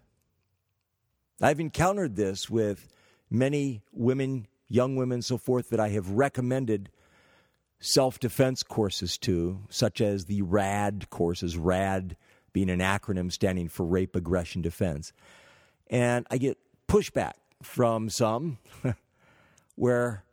I've 1.40 1.60
encountered 1.60 2.16
this 2.16 2.50
with 2.50 2.88
many 3.32 3.82
women, 3.92 4.46
young 4.68 4.96
women, 4.96 5.22
so 5.22 5.38
forth, 5.38 5.70
that 5.70 5.80
I 5.80 5.88
have 5.90 6.10
recommended 6.10 6.90
self 7.80 8.20
defense 8.20 8.62
courses 8.62 9.18
to, 9.18 9.60
such 9.68 10.00
as 10.00 10.26
the 10.26 10.42
RAD 10.42 11.10
courses, 11.10 11.56
RAD 11.56 12.16
being 12.52 12.70
an 12.70 12.80
acronym 12.80 13.32
standing 13.32 13.68
for 13.68 13.84
Rape, 13.84 14.14
Aggression, 14.14 14.62
Defense. 14.62 15.12
And 15.88 16.26
I 16.30 16.38
get 16.38 16.58
pushback 16.86 17.34
from 17.62 18.10
some 18.10 18.58
where 19.76 20.24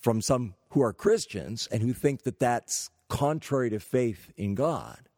from 0.00 0.22
some 0.22 0.54
who 0.70 0.82
are 0.82 0.92
Christians 0.92 1.68
and 1.70 1.82
who 1.82 1.92
think 1.92 2.22
that 2.22 2.38
that's 2.38 2.90
contrary 3.08 3.70
to 3.70 3.80
faith 3.80 4.32
in 4.36 4.54
God, 4.54 5.08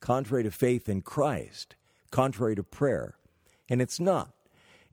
contrary 0.00 0.42
to 0.42 0.50
faith 0.50 0.88
in 0.88 1.00
Christ, 1.00 1.76
contrary 2.10 2.54
to 2.56 2.62
prayer. 2.62 3.14
And 3.68 3.80
it's 3.80 3.98
not. 3.98 4.35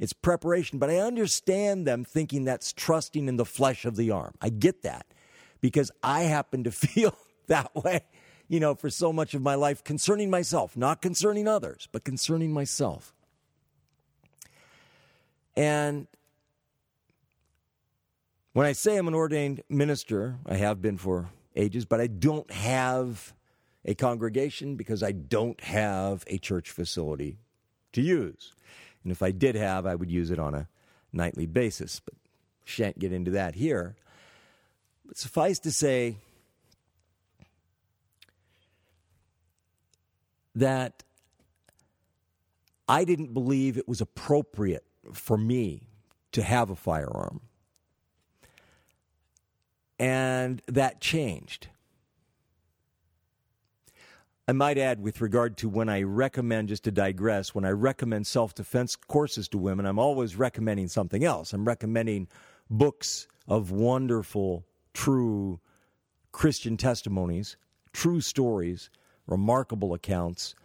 It's 0.03 0.11
preparation, 0.11 0.79
but 0.79 0.89
I 0.89 0.97
understand 0.97 1.87
them 1.87 2.03
thinking 2.03 2.43
that's 2.43 2.73
trusting 2.73 3.29
in 3.29 3.37
the 3.37 3.45
flesh 3.45 3.85
of 3.85 3.95
the 3.95 4.11
arm. 4.11 4.33
I 4.41 4.49
get 4.49 4.81
that 4.81 5.05
because 5.61 5.91
I 6.03 6.23
happen 6.23 6.65
to 6.65 6.71
feel 6.73 7.15
that 7.47 7.73
way, 7.73 8.01
you 8.49 8.59
know, 8.59 8.75
for 8.75 8.89
so 8.89 9.13
much 9.13 9.33
of 9.33 9.41
my 9.41 9.55
life 9.55 9.81
concerning 9.81 10.29
myself, 10.29 10.75
not 10.75 11.01
concerning 11.01 11.47
others, 11.47 11.87
but 11.93 12.03
concerning 12.03 12.51
myself. 12.51 13.13
And 15.55 16.07
when 18.51 18.67
I 18.67 18.73
say 18.73 18.97
I'm 18.97 19.07
an 19.07 19.13
ordained 19.13 19.63
minister, 19.69 20.37
I 20.45 20.55
have 20.55 20.81
been 20.81 20.97
for 20.97 21.29
ages, 21.55 21.85
but 21.85 22.01
I 22.01 22.07
don't 22.07 22.51
have 22.51 23.33
a 23.85 23.95
congregation 23.95 24.75
because 24.75 25.01
I 25.01 25.13
don't 25.13 25.61
have 25.61 26.25
a 26.27 26.39
church 26.39 26.71
facility 26.71 27.37
to 27.93 28.01
use. 28.01 28.51
And 29.03 29.11
if 29.11 29.21
I 29.21 29.31
did 29.31 29.55
have, 29.55 29.85
I 29.85 29.95
would 29.95 30.11
use 30.11 30.31
it 30.31 30.39
on 30.39 30.55
a 30.55 30.67
nightly 31.11 31.45
basis, 31.45 31.99
but 31.99 32.13
shan't 32.63 32.99
get 32.99 33.11
into 33.11 33.31
that 33.31 33.55
here. 33.55 33.95
But 35.05 35.17
suffice 35.17 35.59
to 35.59 35.71
say 35.71 36.17
that 40.55 41.03
I 42.87 43.03
didn't 43.05 43.33
believe 43.33 43.77
it 43.77 43.87
was 43.87 44.01
appropriate 44.01 44.85
for 45.13 45.37
me 45.37 45.83
to 46.31 46.41
have 46.41 46.69
a 46.69 46.75
firearm. 46.75 47.41
And 49.99 50.61
that 50.67 51.01
changed. 51.01 51.67
I 54.45 54.51
might 54.51 54.77
add, 54.77 55.01
with 55.01 55.21
regard 55.21 55.55
to 55.57 55.69
when 55.69 55.87
I 55.87 56.01
recommend, 56.03 56.67
just 56.67 56.83
to 56.83 56.91
digress, 56.91 57.55
when 57.55 57.63
I 57.63 57.69
recommend 57.69 58.27
self 58.27 58.53
defense 58.53 58.95
courses 58.95 59.47
to 59.49 59.57
women, 59.57 59.85
I'm 59.85 59.99
always 59.99 60.35
recommending 60.35 60.89
something 60.89 61.23
else. 61.23 61.53
I'm 61.53 61.65
recommending 61.65 62.27
books 62.69 63.27
of 63.47 63.71
wonderful, 63.71 64.65
true 64.93 65.61
Christian 66.33 66.75
testimonies, 66.75 67.55
true 67.93 68.19
stories, 68.19 68.89
remarkable 69.27 69.93
accounts. 69.93 70.55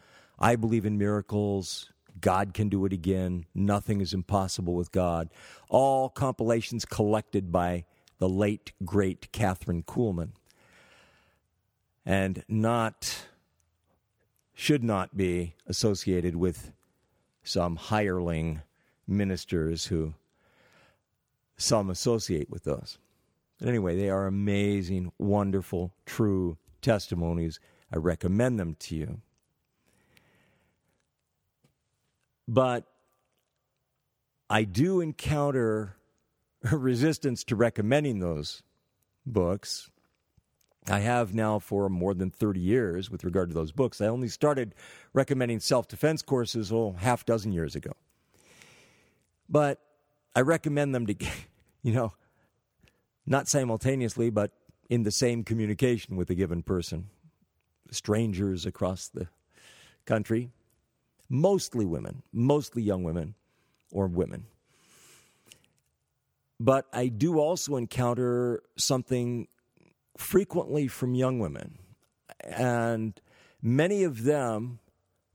I 0.41 0.57
believe 0.57 0.85
in 0.85 0.99
miracles. 0.99 1.93
God 2.20 2.55
can 2.55 2.68
do 2.68 2.85
it 2.85 2.93
again. 2.93 3.47
Nothing 3.55 4.01
is 4.01 4.12
impossible 4.12 4.74
with 4.74 4.91
God. 4.91 5.29
All 5.68 6.09
compilations 6.09 6.85
collected 6.85 7.53
by 7.53 7.85
the 8.18 8.29
late, 8.29 8.72
great 8.85 9.31
Kathryn 9.31 9.85
Kuhlman. 9.85 10.31
And 12.05 12.43
not 12.49 13.29
should 14.59 14.83
not 14.83 15.17
be 15.17 15.55
associated 15.69 16.35
with 16.35 16.73
some 17.45 17.77
hireling 17.77 18.61
ministers 19.07 19.87
who 19.87 20.13
some 21.57 21.89
associate 21.89 22.51
with 22.51 22.65
those. 22.65 22.99
But 23.61 23.69
anyway, 23.69 23.97
they 23.97 24.11
are 24.11 24.27
amazing, 24.27 25.13
wonderful, 25.17 25.93
true 26.07 26.59
testimonies. 26.83 27.61
I 27.93 27.99
recommend 27.99 28.59
them 28.59 28.75
to 28.81 28.97
you. 28.97 29.21
But 32.49 32.85
I 34.51 34.65
do 34.65 35.01
encounter 35.01 35.95
resistance 36.73 37.45
to 37.45 37.55
recommending 37.55 38.19
those 38.19 38.65
books 39.25 39.89
I 40.91 41.01
have 41.01 41.34
now 41.34 41.59
for 41.59 41.89
more 41.89 42.14
than 42.14 42.30
30 42.30 42.61
years 42.61 43.11
with 43.11 43.24
regard 43.24 43.49
to 43.51 43.55
those 43.55 43.72
books. 43.72 44.01
I 44.01 44.07
only 44.07 44.28
started 44.28 44.74
recommending 45.12 45.61
self 45.61 45.89
defense 45.89 46.22
courses, 46.22 46.72
oh, 46.72 46.95
half 46.99 47.24
dozen 47.24 47.53
years 47.53 47.74
ago. 47.76 47.93
But 49.49 49.80
I 50.34 50.41
recommend 50.41 50.95
them 50.95 51.07
to, 51.07 51.14
you 51.82 51.93
know, 51.93 52.12
not 53.26 53.49
simultaneously, 53.49 54.30
but 54.30 54.53
in 54.89 55.03
the 55.03 55.11
same 55.11 55.45
communication 55.45 56.16
with 56.16 56.30
a 56.30 56.34
given 56.34 56.62
person. 56.62 57.09
Strangers 57.91 58.66
across 58.66 59.09
the 59.09 59.28
country, 60.05 60.51
mostly 61.28 61.84
women, 61.86 62.22
mostly 62.32 62.82
young 62.82 63.03
women 63.03 63.34
or 63.93 64.07
women. 64.07 64.47
But 66.61 66.86
I 66.93 67.09
do 67.09 67.39
also 67.39 67.76
encounter 67.76 68.62
something 68.76 69.47
frequently 70.19 70.89
from 70.89 71.14
young 71.14 71.39
women. 71.39 71.79
And 72.43 73.19
many 73.62 74.03
of 74.03 74.25
them, 74.25 74.81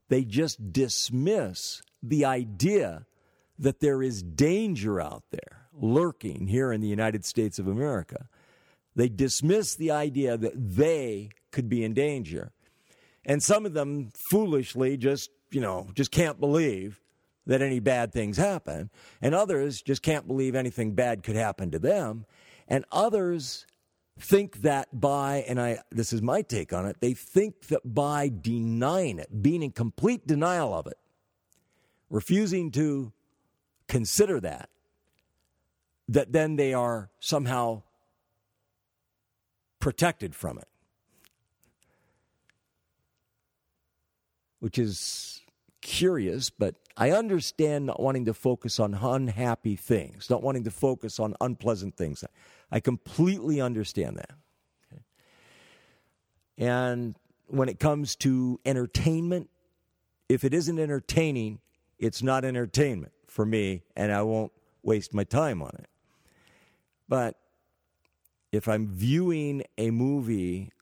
they 0.08 0.24
just 0.24 0.72
dismiss 0.72 1.82
the 2.02 2.24
idea 2.24 3.06
that 3.58 3.80
there 3.80 4.02
is 4.02 4.22
danger 4.22 5.00
out 5.00 5.24
there 5.30 5.68
lurking 5.72 6.46
here 6.46 6.72
in 6.72 6.80
the 6.80 6.88
United 6.88 7.24
States 7.24 7.58
of 7.58 7.66
America. 7.66 8.28
They 8.94 9.08
dismiss 9.08 9.74
the 9.74 9.90
idea 9.90 10.36
that 10.36 10.52
they 10.54 11.30
could 11.50 11.68
be 11.68 11.82
in 11.82 11.94
danger. 11.94 12.52
And 13.24 13.42
some 13.42 13.64
of 13.66 13.72
them 13.72 14.12
foolishly 14.30 14.96
just, 14.96 15.30
you 15.50 15.60
know, 15.60 15.88
just 15.94 16.10
can't 16.10 16.38
believe 16.38 17.00
that 17.46 17.62
any 17.62 17.80
bad 17.80 18.12
things 18.12 18.36
happen. 18.36 18.90
And 19.20 19.34
others 19.34 19.82
just 19.82 20.02
can't 20.02 20.26
believe 20.26 20.54
anything 20.54 20.94
bad 20.94 21.22
could 21.22 21.36
happen 21.36 21.70
to 21.70 21.78
them. 21.78 22.26
And 22.68 22.84
others 22.92 23.66
think 24.18 24.62
that 24.62 24.88
by, 24.98 25.44
and 25.48 25.60
I, 25.60 25.78
this 25.90 26.12
is 26.12 26.22
my 26.22 26.42
take 26.42 26.72
on 26.72 26.86
it, 26.86 26.96
they 27.00 27.14
think 27.14 27.66
that 27.68 27.94
by 27.94 28.30
denying 28.40 29.18
it, 29.18 29.42
being 29.42 29.62
in 29.62 29.72
complete 29.72 30.26
denial 30.26 30.72
of 30.72 30.86
it, 30.86 30.98
refusing 32.10 32.70
to 32.72 33.12
consider 33.88 34.40
that, 34.40 34.68
that 36.08 36.32
then 36.32 36.56
they 36.56 36.72
are 36.72 37.10
somehow 37.18 37.82
protected 39.80 40.34
from 40.34 40.58
it. 40.58 40.68
Which 44.60 44.78
is 44.78 45.42
curious, 45.84 46.50
but 46.50 46.74
I 46.96 47.10
understand 47.10 47.86
not 47.86 48.00
wanting 48.00 48.24
to 48.24 48.34
focus 48.34 48.80
on 48.80 48.94
unhappy 48.94 49.76
things, 49.76 50.30
not 50.30 50.42
wanting 50.42 50.64
to 50.64 50.70
focus 50.70 51.20
on 51.20 51.36
unpleasant 51.40 51.96
things. 51.96 52.24
I 52.72 52.80
completely 52.80 53.60
understand 53.60 54.16
that. 54.16 54.30
Okay. 54.90 55.02
And 56.58 57.14
when 57.46 57.68
it 57.68 57.78
comes 57.78 58.16
to 58.16 58.58
entertainment, 58.64 59.50
if 60.28 60.42
it 60.42 60.54
isn't 60.54 60.78
entertaining, 60.78 61.60
it's 61.98 62.22
not 62.22 62.44
entertainment 62.44 63.12
for 63.26 63.44
me, 63.44 63.82
and 63.94 64.10
I 64.10 64.22
won't 64.22 64.52
waste 64.82 65.12
my 65.12 65.24
time 65.24 65.62
on 65.62 65.72
it. 65.78 65.88
But 67.08 67.36
if 68.52 68.66
I'm 68.68 68.88
viewing 68.88 69.64
a 69.76 69.90
movie 69.90 70.72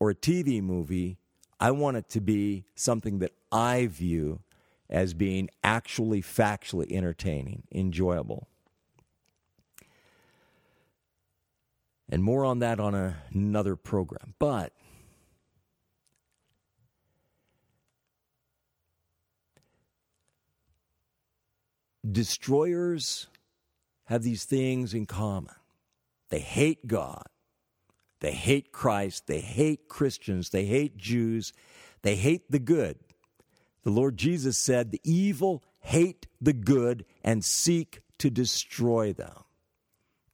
or 0.00 0.10
a 0.10 0.14
TV 0.14 0.60
movie, 0.60 1.18
I 1.60 1.70
want 1.70 1.96
it 1.96 2.08
to 2.10 2.20
be 2.20 2.64
something 2.74 3.20
that 3.20 3.32
I 3.50 3.86
view 3.86 4.40
as 4.88 5.14
being 5.14 5.48
actually 5.64 6.22
factually 6.22 6.90
entertaining, 6.90 7.64
enjoyable. 7.72 8.48
And 12.08 12.22
more 12.22 12.44
on 12.44 12.60
that 12.60 12.78
on 12.78 12.94
a, 12.94 13.16
another 13.32 13.74
program. 13.74 14.34
But 14.38 14.72
destroyers 22.10 23.26
have 24.04 24.22
these 24.22 24.44
things 24.44 24.94
in 24.94 25.06
common 25.06 25.54
they 26.28 26.40
hate 26.40 26.86
God, 26.86 27.24
they 28.20 28.32
hate 28.32 28.72
Christ, 28.72 29.26
they 29.26 29.40
hate 29.40 29.88
Christians, 29.88 30.50
they 30.50 30.64
hate 30.64 30.96
Jews, 30.96 31.52
they 32.02 32.16
hate 32.16 32.50
the 32.50 32.58
good. 32.58 32.98
The 33.86 33.92
Lord 33.92 34.16
Jesus 34.16 34.58
said, 34.58 34.90
The 34.90 35.00
evil 35.04 35.62
hate 35.78 36.26
the 36.40 36.52
good 36.52 37.04
and 37.22 37.44
seek 37.44 38.00
to 38.18 38.30
destroy 38.30 39.12
them. 39.12 39.44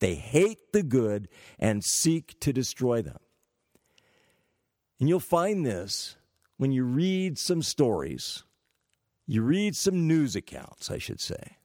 They 0.00 0.14
hate 0.14 0.72
the 0.72 0.82
good 0.82 1.28
and 1.58 1.84
seek 1.84 2.40
to 2.40 2.54
destroy 2.54 3.02
them. 3.02 3.18
And 4.98 5.06
you'll 5.06 5.20
find 5.20 5.66
this 5.66 6.16
when 6.56 6.72
you 6.72 6.84
read 6.84 7.36
some 7.36 7.60
stories, 7.60 8.42
you 9.26 9.42
read 9.42 9.76
some 9.76 10.08
news 10.08 10.34
accounts, 10.34 10.90
I 10.90 10.96
should 10.96 11.20
say, 11.20 11.58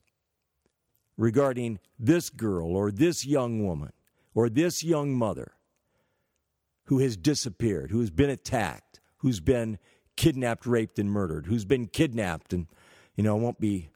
regarding 1.16 1.80
this 1.98 2.30
girl 2.30 2.76
or 2.76 2.92
this 2.92 3.26
young 3.26 3.66
woman 3.66 3.94
or 4.36 4.50
this 4.50 4.84
young 4.84 5.16
mother 5.16 5.54
who 6.88 7.00
has 7.00 7.16
disappeared, 7.16 7.92
who 7.92 8.02
has 8.02 8.12
been 8.12 8.30
attacked, 8.30 9.00
who's 9.20 9.40
been 9.40 9.80
kidnapped, 10.18 10.66
raped, 10.66 11.00
and 11.00 11.10
murdered, 11.10 11.46
who's 11.46 11.64
been 11.64 11.88
kidnapped 11.88 12.52
and, 12.52 12.68
you 13.16 13.24
know, 13.24 13.36
won't 13.38 13.60
be 13.60 13.92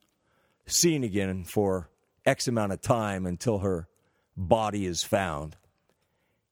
seen 0.65 1.03
again 1.03 1.43
for 1.43 1.89
X 2.25 2.47
amount 2.47 2.71
of 2.71 2.81
time 2.81 3.25
until 3.25 3.59
her 3.59 3.87
body 4.37 4.85
is 4.85 5.03
found. 5.03 5.57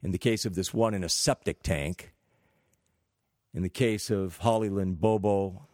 In 0.04 0.12
the 0.12 0.18
case 0.18 0.46
of 0.46 0.56
this 0.56 0.74
one 0.74 0.94
in 0.94 1.04
a 1.04 1.10
septic 1.10 1.64
tank, 1.64 2.14
in 3.54 3.64
the 3.64 3.70
case 3.70 4.10
of 4.10 4.38
Holly 4.38 4.70
Lynn 4.70 4.96
Bobo, 4.96 5.68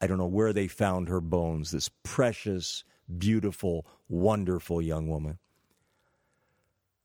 I 0.00 0.06
don't 0.06 0.18
know 0.18 0.26
where 0.26 0.52
they 0.52 0.68
found 0.68 1.08
her 1.08 1.20
bones, 1.20 1.70
this 1.70 1.90
precious, 2.02 2.84
beautiful, 3.18 3.86
wonderful 4.08 4.80
young 4.80 5.08
woman 5.08 5.38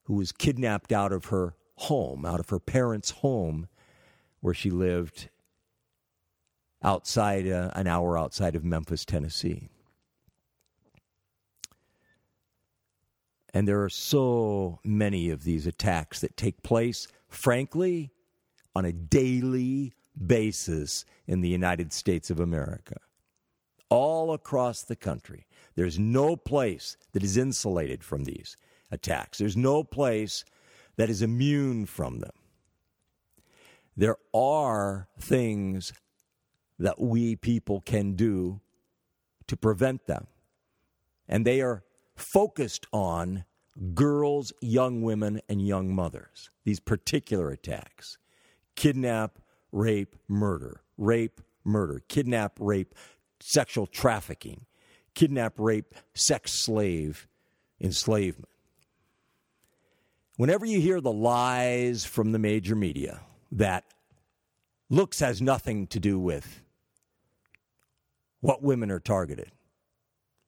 who 0.04 0.16
was 0.16 0.32
kidnapped 0.32 0.92
out 0.92 1.12
of 1.12 1.26
her 1.26 1.56
home, 1.76 2.26
out 2.26 2.40
of 2.40 2.50
her 2.50 2.60
parents' 2.60 3.12
home, 3.12 3.68
where 4.40 4.54
she 4.54 4.70
lived 4.70 5.30
outside, 6.86 7.50
uh, 7.50 7.72
an 7.74 7.88
hour 7.88 8.18
outside 8.18 8.56
of 8.56 8.64
Memphis, 8.64 9.04
Tennessee. 9.04 9.68
And 13.54 13.68
there 13.68 13.84
are 13.84 13.90
so 13.90 14.80
many 14.84 15.30
of 15.30 15.44
these 15.44 15.66
attacks 15.66 16.20
that 16.20 16.38
take 16.38 16.62
place, 16.62 17.08
frankly, 17.28 18.12
on 18.76 18.86
a 18.86 18.92
daily 18.92 19.94
basis 20.28 21.06
in 21.26 21.42
the 21.42 21.50
United 21.50 21.92
States 21.92 22.30
of 22.30 22.40
America. 22.40 22.98
All 23.90 24.34
across 24.34 24.84
the 24.84 24.96
country. 24.96 25.48
There's 25.76 25.98
no 25.98 26.36
place 26.36 26.98
that 27.14 27.24
is 27.24 27.38
insulated 27.38 28.04
from 28.04 28.26
these 28.26 28.58
attacks. 28.92 29.38
There's 29.38 29.58
no 29.58 29.84
place 29.84 30.46
that 30.98 31.10
is 31.10 31.22
immune 31.22 31.86
from 31.86 32.20
them. 32.20 32.32
There 33.98 34.18
are 34.34 35.08
things 35.20 35.94
that 36.80 37.00
we 37.00 37.36
people 37.36 37.82
can 37.82 38.14
do 38.14 38.62
to 39.48 39.56
prevent 39.56 40.06
them. 40.08 40.28
And 41.28 41.46
they 41.46 41.62
are 41.62 41.84
focused 42.16 42.86
on 42.92 43.46
girls, 43.94 44.54
young 44.62 45.02
women, 45.02 45.42
and 45.50 45.66
young 45.66 45.94
mothers, 45.94 46.50
these 46.64 46.80
particular 46.80 47.50
attacks. 47.50 48.18
Kidnap, 48.76 49.40
rape, 49.72 50.16
murder, 50.28 50.82
rape, 50.98 51.42
murder, 51.64 52.02
kidnap, 52.08 52.58
rape, 52.60 52.94
sexual 53.40 53.88
trafficking, 53.88 54.66
kidnap, 55.14 55.60
rape, 55.60 55.94
sex 56.14 56.54
slave, 56.54 57.28
enslavement. 57.80 58.50
Whenever 60.38 60.66
you 60.66 60.82
hear 60.82 61.00
the 61.00 61.12
lies 61.12 62.06
from 62.06 62.32
the 62.32 62.40
major 62.40 62.76
media 62.76 63.22
that 63.52 63.86
looks 64.90 65.20
has 65.20 65.42
nothing 65.42 65.88
to 65.88 66.00
do 66.00 66.20
with 66.20 66.62
what 68.46 68.62
women 68.62 68.91
are 68.91 69.00
targeted, 69.00 69.52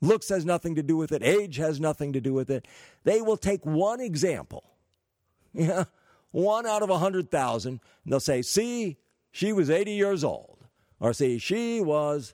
looks 0.01 0.29
has 0.29 0.45
nothing 0.45 0.75
to 0.75 0.83
do 0.83 0.97
with 0.97 1.11
it, 1.11 1.23
age 1.23 1.57
has 1.57 1.79
nothing 1.79 2.13
to 2.13 2.21
do 2.21 2.33
with 2.33 2.49
it, 2.49 2.67
they 3.03 3.21
will 3.21 3.37
take 3.37 3.65
one 3.65 3.99
example, 3.99 4.63
yeah, 5.53 5.85
one 6.31 6.65
out 6.65 6.83
of 6.83 6.89
a 6.89 6.93
100,000, 6.93 7.71
and 7.71 7.79
they'll 8.05 8.19
say, 8.19 8.41
see, 8.41 8.97
she 9.31 9.53
was 9.53 9.69
80 9.69 9.91
years 9.91 10.23
old, 10.23 10.59
or 10.99 11.13
see, 11.13 11.37
she 11.37 11.81
was 11.81 12.33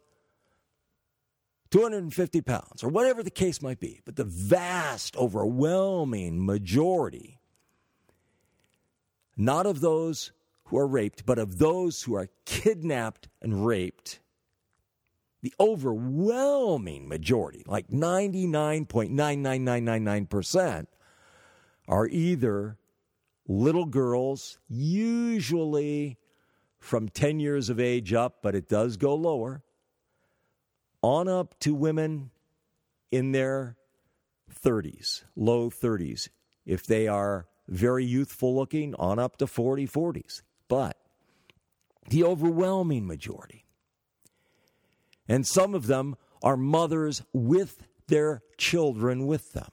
250 1.72 2.41
pounds, 2.41 2.84
or 2.84 2.89
whatever 2.89 3.24
the 3.24 3.32
case 3.32 3.61
might 3.61 3.80
be. 3.80 4.01
But 4.05 4.16
the 4.16 4.24
vast, 4.24 5.18
overwhelming 5.18 6.45
majority 6.45 7.39
not 9.36 9.66
of 9.66 9.82
those 9.82 10.32
who 10.66 10.78
are 10.78 10.88
raped, 10.88 11.26
but 11.26 11.39
of 11.39 11.57
those 11.57 12.03
who 12.03 12.16
are 12.16 12.30
kidnapped 12.45 13.28
and 13.41 13.66
raped, 13.66 14.20
the 15.44 15.54
overwhelming 15.60 17.08
majority, 17.08 17.64
like 17.68 17.89
99.99999%, 17.89 20.88
are 21.88 22.08
either 22.08 22.80
little 23.46 23.86
girls, 23.86 24.58
usually 24.70 26.18
from 26.80 27.10
10 27.10 27.41
years 27.41 27.70
of 27.70 27.78
age 27.78 28.14
up, 28.14 28.38
but 28.41 28.56
it 28.56 28.70
does 28.70 28.96
go 28.96 29.14
lower, 29.14 29.62
on 31.02 31.28
up 31.28 31.60
to 31.60 31.76
women 31.76 32.32
in 33.12 33.34
their 33.34 33.76
30s, 34.64 35.26
low 35.36 35.70
30s, 35.70 36.30
if 36.66 36.86
they 36.86 37.06
are 37.06 37.48
very 37.68 38.06
youthful 38.06 38.56
looking, 38.56 38.96
on 38.96 39.20
up 39.20 39.36
to 39.36 39.46
40 39.46 39.86
40s. 39.88 40.41
But 40.70 40.96
the 42.10 42.24
overwhelming 42.24 43.06
majority. 43.06 43.62
And 45.34 45.47
some 45.47 45.73
of 45.73 45.88
them 45.88 46.15
are 46.43 46.55
mothers 46.55 47.23
with 47.34 47.88
their 48.07 48.43
children 48.55 49.25
with 49.25 49.53
them. 49.53 49.71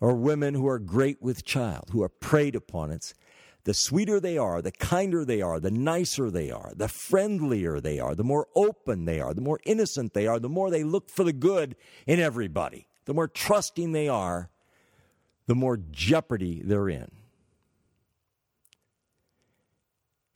Or 0.00 0.16
women 0.16 0.54
who 0.54 0.66
are 0.66 0.80
great 0.80 1.22
with 1.22 1.44
child, 1.44 1.90
who 1.92 2.02
are 2.02 2.08
preyed 2.08 2.56
upon. 2.56 2.90
It's 2.90 3.14
the 3.62 3.74
sweeter 3.74 4.18
they 4.18 4.36
are, 4.38 4.60
the 4.60 4.72
kinder 4.72 5.24
they 5.24 5.40
are, 5.40 5.60
the 5.60 5.70
nicer 5.70 6.32
they 6.32 6.50
are, 6.50 6.72
the 6.74 6.88
friendlier 6.88 7.78
they 7.78 8.00
are, 8.00 8.16
the 8.16 8.24
more 8.24 8.48
open 8.56 9.04
they 9.04 9.20
are, 9.20 9.32
the 9.32 9.40
more 9.40 9.60
innocent 9.64 10.14
they 10.14 10.26
are, 10.26 10.40
the 10.40 10.48
more 10.48 10.68
they 10.68 10.82
look 10.82 11.08
for 11.08 11.22
the 11.22 11.32
good 11.32 11.76
in 12.08 12.18
everybody, 12.18 12.88
the 13.04 13.14
more 13.14 13.28
trusting 13.28 13.92
they 13.92 14.08
are, 14.08 14.50
the 15.46 15.54
more 15.54 15.76
jeopardy 15.76 16.60
they're 16.64 16.88
in. 16.88 17.21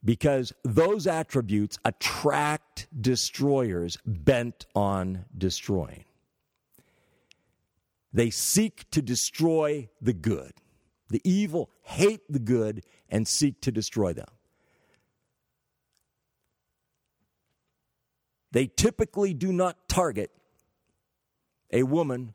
Because 0.04 0.52
those 0.62 1.06
attributes 1.06 1.78
attract 1.84 2.86
destroyers 3.00 3.98
bent 4.06 4.66
on 4.74 5.24
destroying. 5.36 6.04
They 8.12 8.30
seek 8.30 8.88
to 8.92 9.02
destroy 9.02 9.88
the 10.00 10.12
good. 10.12 10.52
The 11.08 11.20
evil 11.24 11.70
hate 11.82 12.22
the 12.30 12.38
good 12.38 12.82
and 13.08 13.26
seek 13.26 13.60
to 13.62 13.72
destroy 13.72 14.12
them. 14.12 14.28
They 18.52 18.66
typically 18.66 19.34
do 19.34 19.52
not 19.52 19.88
target 19.88 20.30
a 21.70 21.82
woman 21.82 22.34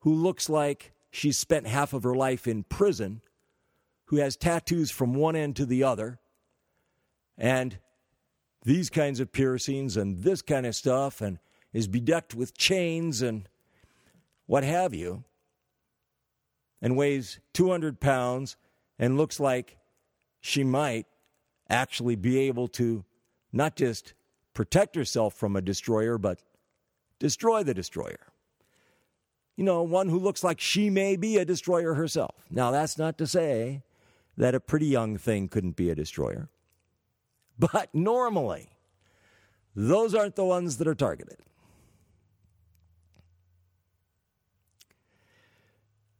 who 0.00 0.12
looks 0.12 0.48
like 0.48 0.92
she's 1.12 1.38
spent 1.38 1.66
half 1.66 1.92
of 1.92 2.02
her 2.02 2.14
life 2.14 2.48
in 2.48 2.64
prison, 2.64 3.20
who 4.06 4.16
has 4.16 4.36
tattoos 4.36 4.90
from 4.90 5.14
one 5.14 5.36
end 5.36 5.54
to 5.56 5.66
the 5.66 5.84
other, 5.84 6.18
and 7.36 7.78
these 8.64 8.90
kinds 8.90 9.20
of 9.20 9.32
piercings 9.32 9.96
and 9.96 10.22
this 10.22 10.42
kind 10.42 10.66
of 10.66 10.74
stuff, 10.74 11.20
and 11.20 11.38
is 11.72 11.88
bedecked 11.88 12.34
with 12.34 12.56
chains 12.56 13.22
and 13.22 13.48
what 14.46 14.64
have 14.64 14.94
you, 14.94 15.24
and 16.80 16.96
weighs 16.96 17.40
200 17.54 18.00
pounds 18.00 18.56
and 18.98 19.16
looks 19.16 19.40
like 19.40 19.78
she 20.40 20.64
might 20.64 21.06
actually 21.68 22.16
be 22.16 22.38
able 22.40 22.68
to 22.68 23.04
not 23.52 23.76
just 23.76 24.14
protect 24.54 24.94
herself 24.94 25.34
from 25.34 25.56
a 25.56 25.62
destroyer, 25.62 26.18
but 26.18 26.42
destroy 27.18 27.62
the 27.62 27.74
destroyer 27.74 28.32
you 29.56 29.64
know, 29.64 29.82
one 29.82 30.08
who 30.08 30.18
looks 30.18 30.42
like 30.42 30.60
she 30.60 30.90
may 30.90 31.16
be 31.16 31.36
a 31.36 31.44
destroyer 31.44 31.94
herself. 31.94 32.34
Now, 32.50 32.70
that's 32.70 32.98
not 32.98 33.18
to 33.18 33.26
say 33.26 33.82
that 34.36 34.54
a 34.54 34.60
pretty 34.60 34.86
young 34.86 35.18
thing 35.18 35.48
couldn't 35.48 35.76
be 35.76 35.90
a 35.90 35.94
destroyer. 35.94 36.48
But 37.58 37.94
normally, 37.94 38.70
those 39.74 40.14
aren't 40.14 40.36
the 40.36 40.44
ones 40.44 40.78
that 40.78 40.88
are 40.88 40.94
targeted. 40.94 41.38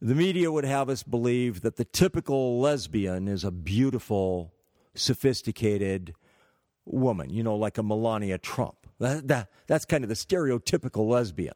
The 0.01 0.15
media 0.15 0.51
would 0.51 0.65
have 0.65 0.89
us 0.89 1.01
believe 1.01 1.61
that 1.61 1.77
the 1.77 1.85
typical 1.85 2.59
lesbian 2.59 3.29
is 3.29 3.45
a 3.45 3.51
beautiful, 3.51 4.53
sophisticated 4.95 6.13
woman, 6.85 7.29
you 7.29 7.41
know, 7.41 7.55
like 7.55 7.77
a 7.77 7.83
Melania 7.83 8.37
Trump. 8.37 8.75
That, 8.99 9.27
that, 9.29 9.49
that's 9.67 9.85
kind 9.85 10.03
of 10.03 10.09
the 10.09 10.15
stereotypical 10.15 11.07
lesbian 11.07 11.55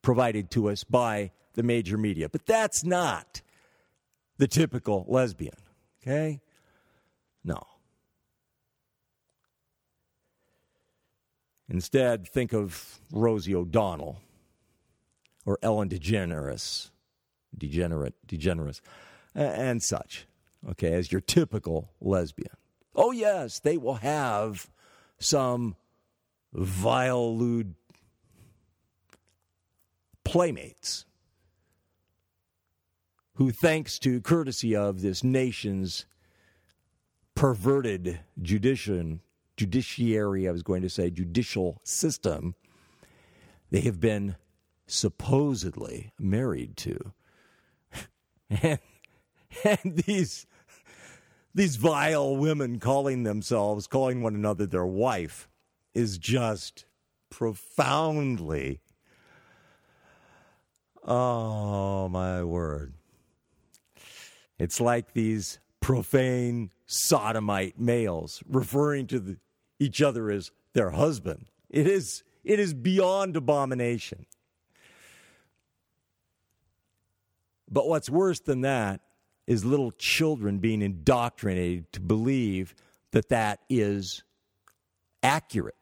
provided 0.00 0.50
to 0.52 0.70
us 0.70 0.84
by 0.84 1.32
the 1.52 1.62
major 1.62 1.98
media. 1.98 2.28
But 2.28 2.46
that's 2.46 2.82
not 2.82 3.42
the 4.38 4.48
typical 4.48 5.04
lesbian, 5.08 5.54
okay? 6.02 6.40
No. 7.44 7.62
Instead, 11.72 12.28
think 12.28 12.52
of 12.52 13.00
Rosie 13.10 13.54
O'Donnell 13.54 14.20
or 15.46 15.58
Ellen 15.62 15.88
DeGeneres, 15.88 16.90
degenerate, 17.56 18.12
degeneres, 18.28 18.82
and 19.34 19.82
such, 19.82 20.26
okay, 20.68 20.92
as 20.92 21.10
your 21.10 21.22
typical 21.22 21.90
lesbian. 21.98 22.54
Oh, 22.94 23.10
yes, 23.10 23.58
they 23.58 23.78
will 23.78 23.94
have 23.94 24.70
some 25.18 25.74
vile, 26.52 27.38
lewd 27.38 27.74
playmates 30.24 31.06
who, 33.36 33.50
thanks 33.50 33.98
to 34.00 34.20
courtesy 34.20 34.76
of 34.76 35.00
this 35.00 35.24
nation's 35.24 36.04
perverted 37.34 38.20
judician, 38.42 39.22
judiciary, 39.56 40.48
I 40.48 40.52
was 40.52 40.62
going 40.62 40.82
to 40.82 40.90
say 40.90 41.10
judicial 41.10 41.80
system, 41.84 42.54
they 43.70 43.80
have 43.80 44.00
been 44.00 44.36
supposedly 44.86 46.12
married 46.18 46.76
to. 46.78 47.12
and, 48.50 48.78
and 49.64 50.02
these, 50.06 50.46
these 51.54 51.76
vile 51.76 52.36
women 52.36 52.78
calling 52.78 53.22
themselves, 53.22 53.86
calling 53.86 54.22
one 54.22 54.34
another 54.34 54.66
their 54.66 54.86
wife, 54.86 55.48
is 55.94 56.18
just 56.18 56.86
profoundly 57.30 58.80
Oh, 61.04 62.08
my 62.08 62.44
word. 62.44 62.94
It's 64.58 64.80
like 64.80 65.12
these 65.12 65.58
profane 65.80 66.70
sodomite 66.92 67.80
males 67.80 68.42
referring 68.48 69.06
to 69.08 69.18
the, 69.18 69.36
each 69.78 70.02
other 70.02 70.30
as 70.30 70.50
their 70.74 70.90
husband. 70.90 71.46
It 71.70 71.86
is, 71.86 72.22
it 72.44 72.60
is 72.60 72.74
beyond 72.74 73.36
abomination. 73.36 74.26
But 77.70 77.88
what's 77.88 78.10
worse 78.10 78.40
than 78.40 78.60
that 78.60 79.00
is 79.46 79.64
little 79.64 79.92
children 79.92 80.58
being 80.58 80.82
indoctrinated 80.82 81.90
to 81.94 82.00
believe 82.00 82.74
that 83.12 83.30
that 83.30 83.60
is 83.68 84.22
accurate 85.22 85.76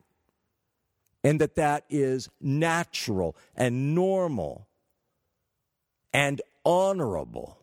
and 1.25 1.41
that 1.41 1.57
that 1.57 1.85
is 1.91 2.29
natural 2.41 3.37
and 3.57 3.95
normal 3.95 4.69
and 6.13 6.41
honorable 6.65 7.60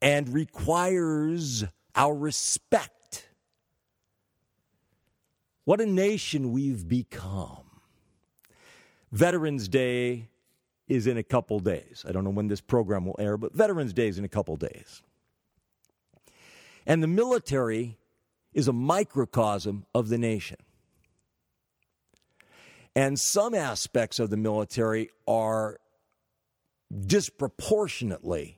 and 0.00 0.32
requires 0.32 1.64
our 1.94 2.14
respect. 2.14 3.28
What 5.64 5.80
a 5.80 5.86
nation 5.86 6.52
we've 6.52 6.88
become. 6.88 7.64
Veterans 9.12 9.68
Day 9.68 10.28
is 10.86 11.06
in 11.06 11.16
a 11.16 11.22
couple 11.22 11.60
days. 11.60 12.04
I 12.08 12.12
don't 12.12 12.24
know 12.24 12.30
when 12.30 12.48
this 12.48 12.60
program 12.60 13.04
will 13.04 13.16
air, 13.18 13.36
but 13.36 13.52
Veterans 13.54 13.92
Day 13.92 14.08
is 14.08 14.18
in 14.18 14.24
a 14.24 14.28
couple 14.28 14.56
days. 14.56 15.02
And 16.86 17.02
the 17.02 17.08
military 17.08 17.98
is 18.54 18.68
a 18.68 18.72
microcosm 18.72 19.84
of 19.94 20.08
the 20.08 20.18
nation. 20.18 20.56
And 22.96 23.18
some 23.18 23.54
aspects 23.54 24.18
of 24.18 24.30
the 24.30 24.36
military 24.36 25.10
are 25.26 25.78
disproportionately 27.06 28.57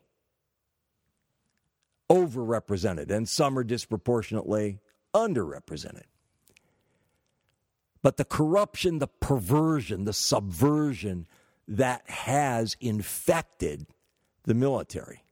overrepresented, 2.11 3.11
and 3.11 3.29
some 3.29 3.57
are 3.59 3.65
disproportionately 3.65 4.81
underrepresented. 5.15 6.05
But 8.03 8.17
the 8.17 8.25
corruption, 8.25 8.99
the 8.99 9.07
perversion, 9.07 10.05
the 10.05 10.13
subversion 10.13 11.27
that 11.69 12.09
has 12.11 12.77
infected 12.81 13.87
the 14.45 14.55
military 14.55 15.23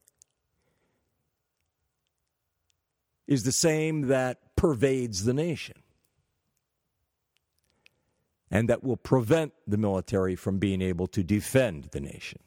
is 3.27 3.43
the 3.43 3.51
same 3.51 4.07
that 4.07 4.55
pervades 4.55 5.25
the 5.25 5.33
nation 5.33 5.75
and 8.51 8.69
that 8.69 8.83
will 8.83 8.97
prevent 8.97 9.53
the 9.67 9.77
military 9.77 10.35
from 10.35 10.57
being 10.57 10.81
able 10.81 11.07
to 11.07 11.23
defend 11.23 11.89
the 11.91 11.99
nation. 11.99 12.39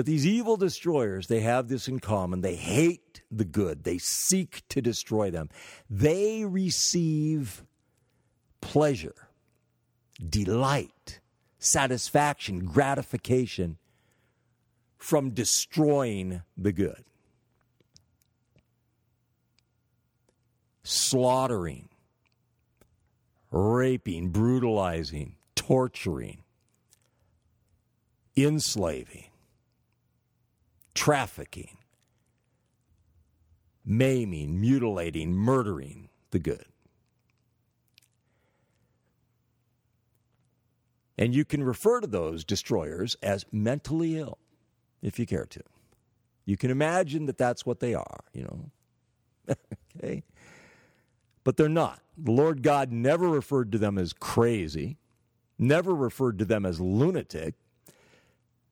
But 0.00 0.06
these 0.06 0.26
evil 0.26 0.56
destroyers, 0.56 1.26
they 1.26 1.40
have 1.40 1.68
this 1.68 1.86
in 1.86 2.00
common. 2.00 2.40
They 2.40 2.56
hate 2.56 3.20
the 3.30 3.44
good, 3.44 3.84
they 3.84 3.98
seek 3.98 4.66
to 4.70 4.80
destroy 4.80 5.30
them. 5.30 5.50
They 5.90 6.46
receive 6.46 7.66
pleasure, 8.62 9.28
delight, 10.26 11.20
satisfaction, 11.58 12.64
gratification 12.64 13.76
from 14.96 15.32
destroying 15.32 16.44
the 16.56 16.72
good. 16.72 17.04
Slaughtering, 20.82 21.90
raping, 23.50 24.30
brutalizing, 24.30 25.34
torturing, 25.54 26.42
enslaving, 28.34 29.29
trafficking, 31.00 31.78
maiming, 33.86 34.60
mutilating, 34.60 35.32
murdering 35.32 36.10
the 36.30 36.38
good. 36.38 36.66
And 41.16 41.34
you 41.34 41.46
can 41.46 41.64
refer 41.64 42.02
to 42.02 42.06
those 42.06 42.44
destroyers 42.44 43.16
as 43.22 43.46
mentally 43.50 44.18
ill 44.18 44.36
if 45.00 45.18
you 45.18 45.24
care 45.24 45.46
to. 45.46 45.62
You 46.44 46.58
can 46.58 46.70
imagine 46.70 47.24
that 47.24 47.38
that's 47.38 47.64
what 47.64 47.80
they 47.80 47.94
are, 47.94 48.20
you 48.34 48.42
know. 48.42 49.56
okay? 49.96 50.22
But 51.44 51.56
they're 51.56 51.70
not. 51.70 52.02
The 52.18 52.32
Lord 52.32 52.62
God 52.62 52.92
never 52.92 53.26
referred 53.26 53.72
to 53.72 53.78
them 53.78 53.96
as 53.96 54.12
crazy, 54.12 54.98
never 55.58 55.94
referred 55.94 56.38
to 56.40 56.44
them 56.44 56.66
as 56.66 56.78
lunatic, 56.78 57.54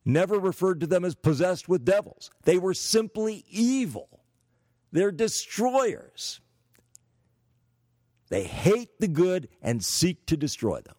never 0.09 0.39
referred 0.39 0.81
to 0.81 0.87
them 0.87 1.05
as 1.05 1.15
possessed 1.15 1.69
with 1.69 1.85
devils. 1.85 2.31
They 2.45 2.59
were 2.59 2.75
simply 2.75 3.45
evil. 3.51 4.09
They're 4.91 5.13
destroyers. 5.13 6.41
They 8.31 8.45
hate 8.45 8.99
the 8.99 9.09
good 9.09 9.49
and 9.63 9.85
seek 9.85 10.27
to 10.27 10.37
destroy 10.37 10.81
them. 10.81 10.95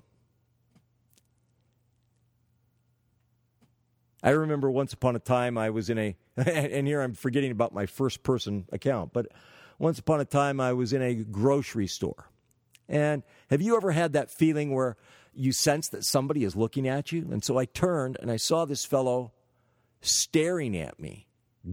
I 4.21 4.31
remember 4.31 4.69
once 4.69 4.93
upon 4.93 5.15
a 5.15 5.19
time 5.19 5.57
I 5.57 5.69
was 5.69 5.89
in 5.89 5.97
a, 5.97 6.15
and 6.37 6.85
here 6.85 7.01
I'm 7.01 7.13
forgetting 7.13 7.51
about 7.51 7.73
my 7.73 7.85
first 7.85 8.21
person 8.21 8.65
account, 8.71 9.13
but 9.13 9.27
once 9.79 9.97
upon 9.97 10.19
a 10.19 10.25
time 10.25 10.59
I 10.59 10.73
was 10.73 10.93
in 10.93 11.01
a 11.01 11.15
grocery 11.15 11.87
store. 11.87 12.29
And 12.87 13.23
have 13.49 13.61
you 13.61 13.77
ever 13.77 13.91
had 13.91 14.13
that 14.13 14.29
feeling 14.29 14.73
where 14.73 14.97
you 15.33 15.51
sense 15.51 15.89
that 15.89 16.03
somebody 16.03 16.43
is 16.43 16.55
looking 16.55 16.87
at 16.87 17.11
you? 17.11 17.27
And 17.31 17.43
so 17.43 17.57
I 17.57 17.65
turned 17.65 18.17
and 18.21 18.31
I 18.31 18.37
saw 18.37 18.65
this 18.65 18.85
fellow 18.85 19.31
staring 20.01 20.77
at 20.77 20.99
me, 20.99 21.27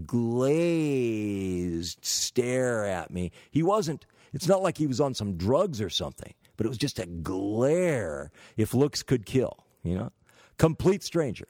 glazed 0.07 2.05
stare 2.05 2.85
at 2.85 3.11
me. 3.11 3.33
He 3.51 3.63
wasn't, 3.63 4.07
it's 4.33 4.49
not 4.49 4.63
like 4.63 4.79
he 4.79 4.87
was 4.87 5.01
on 5.01 5.15
some 5.15 5.37
drugs 5.37 5.81
or 5.81 5.91
something, 5.91 6.35
but 6.57 6.67
it 6.67 6.69
was 6.69 6.79
just 6.79 6.99
a 6.99 7.07
glare 7.07 8.31
if 8.57 8.75
looks 8.75 9.03
could 9.03 9.27
kill, 9.27 9.65
you 9.83 9.97
know? 9.97 10.13
Complete 10.59 11.03
stranger. 11.03 11.49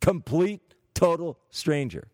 Complete, 0.00 0.74
total 0.94 1.38
stranger. 1.50 2.08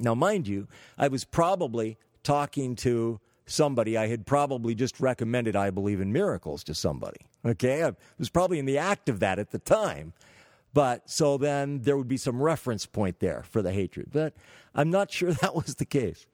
Now, 0.00 0.14
mind 0.14 0.48
you, 0.48 0.66
I 0.98 1.08
was 1.08 1.24
probably 1.24 1.96
talking 2.24 2.74
to 2.76 3.20
somebody. 3.52 3.96
I 3.96 4.08
had 4.08 4.26
probably 4.26 4.74
just 4.74 5.00
recommended 5.00 5.54
I 5.54 5.70
believe 5.70 6.00
in 6.00 6.12
miracles 6.12 6.64
to 6.64 6.74
somebody. 6.74 7.20
Okay, 7.44 7.84
I 7.84 7.92
was 8.18 8.30
probably 8.30 8.58
in 8.58 8.64
the 8.64 8.78
act 8.78 9.08
of 9.08 9.20
that 9.20 9.38
at 9.38 9.50
the 9.50 9.58
time. 9.58 10.12
But 10.74 11.08
so 11.10 11.36
then 11.36 11.80
there 11.82 11.96
would 11.96 12.08
be 12.08 12.16
some 12.16 12.40
reference 12.40 12.86
point 12.86 13.20
there 13.20 13.44
for 13.50 13.60
the 13.60 13.72
hatred. 13.72 14.08
But 14.12 14.34
I'm 14.74 14.90
not 14.90 15.10
sure 15.12 15.32
that 15.32 15.54
was 15.54 15.74
the 15.76 15.84
case. 15.84 16.26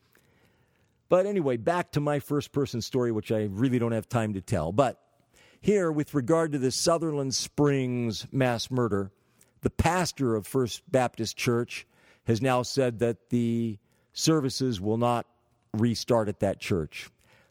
But 1.09 1.27
anyway, 1.27 1.57
back 1.57 1.93
to 1.93 2.01
my 2.01 2.21
first 2.21 2.53
person 2.53 2.83
story, 2.83 3.13
which 3.13 3.33
I 3.33 3.45
really 3.45 3.79
don't 3.79 3.93
have 3.93 4.09
time 4.09 4.35
to 4.35 4.41
tell. 4.41 4.73
But 4.73 5.01
here, 5.61 5.91
with 5.91 6.15
regard 6.15 6.53
to 6.53 6.59
the 6.59 6.71
Sutherland 6.71 7.35
Springs 7.35 8.27
mass 8.31 8.71
murder, 8.71 9.11
the 9.63 9.71
pastor 9.71 10.37
of 10.37 10.47
First 10.47 10.83
Baptist 10.91 11.37
Church 11.37 11.87
has 12.27 12.43
now 12.43 12.63
said 12.63 12.99
that 13.01 13.31
the 13.31 13.79
services 14.13 14.81
will 14.81 14.99
not 14.99 15.27
restart 15.73 16.29
at 16.29 16.41
that 16.41 16.61
church. 16.61 17.11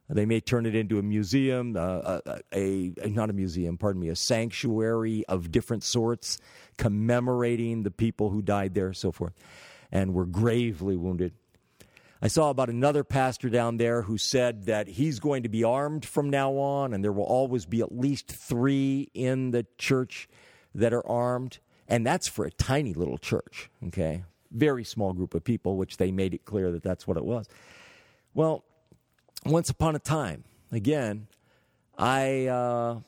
They 0.09 0.25
may 0.25 0.39
turn 0.39 0.65
it 0.65 0.73
into 0.73 0.99
a 0.99 1.03
museum, 1.03 1.75
uh, 1.77 2.19
a, 2.53 2.93
a, 3.03 3.09
not 3.09 3.29
a 3.29 3.33
museum, 3.33 3.77
pardon 3.77 4.01
me, 4.01 4.07
a 4.07 4.15
sanctuary 4.15 5.25
of 5.27 5.51
different 5.51 5.83
sorts, 5.83 6.39
commemorating 6.77 7.83
the 7.83 7.91
people 7.91 8.29
who 8.29 8.41
died 8.41 8.73
there, 8.73 8.93
so 8.93 9.11
forth, 9.11 9.33
and 9.91 10.13
were 10.13 10.25
gravely 10.25 10.95
wounded. 10.95 11.33
I 12.21 12.29
saw 12.29 12.49
about 12.49 12.69
another 12.69 13.03
pastor 13.03 13.49
down 13.49 13.77
there 13.77 14.03
who 14.03 14.17
said 14.17 14.65
that 14.65 14.87
he's 14.87 15.19
going 15.19 15.43
to 15.43 15.49
be 15.49 15.63
armed 15.63 16.05
from 16.05 16.29
now 16.29 16.53
on, 16.53 16.93
and 16.93 17.03
there 17.03 17.11
will 17.11 17.25
always 17.25 17.65
be 17.65 17.81
at 17.81 17.91
least 17.91 18.27
three 18.31 19.11
in 19.13 19.51
the 19.51 19.65
church 19.77 20.29
that 20.73 20.93
are 20.93 21.05
armed. 21.05 21.59
And 21.87 22.05
that's 22.05 22.27
for 22.27 22.45
a 22.45 22.51
tiny 22.51 22.93
little 22.93 23.17
church, 23.17 23.69
okay? 23.87 24.23
Very 24.51 24.83
small 24.83 25.13
group 25.13 25.35
of 25.35 25.43
people, 25.43 25.77
which 25.77 25.97
they 25.97 26.11
made 26.11 26.33
it 26.33 26.43
clear 26.45 26.71
that 26.71 26.83
that's 26.83 27.05
what 27.07 27.17
it 27.17 27.25
was. 27.25 27.47
Well, 28.37 28.63
once 29.47 29.71
upon 29.71 29.95
a 29.95 29.99
time, 29.99 30.43
again, 30.71 31.25
I, 31.97 32.45
uh, 32.45 32.99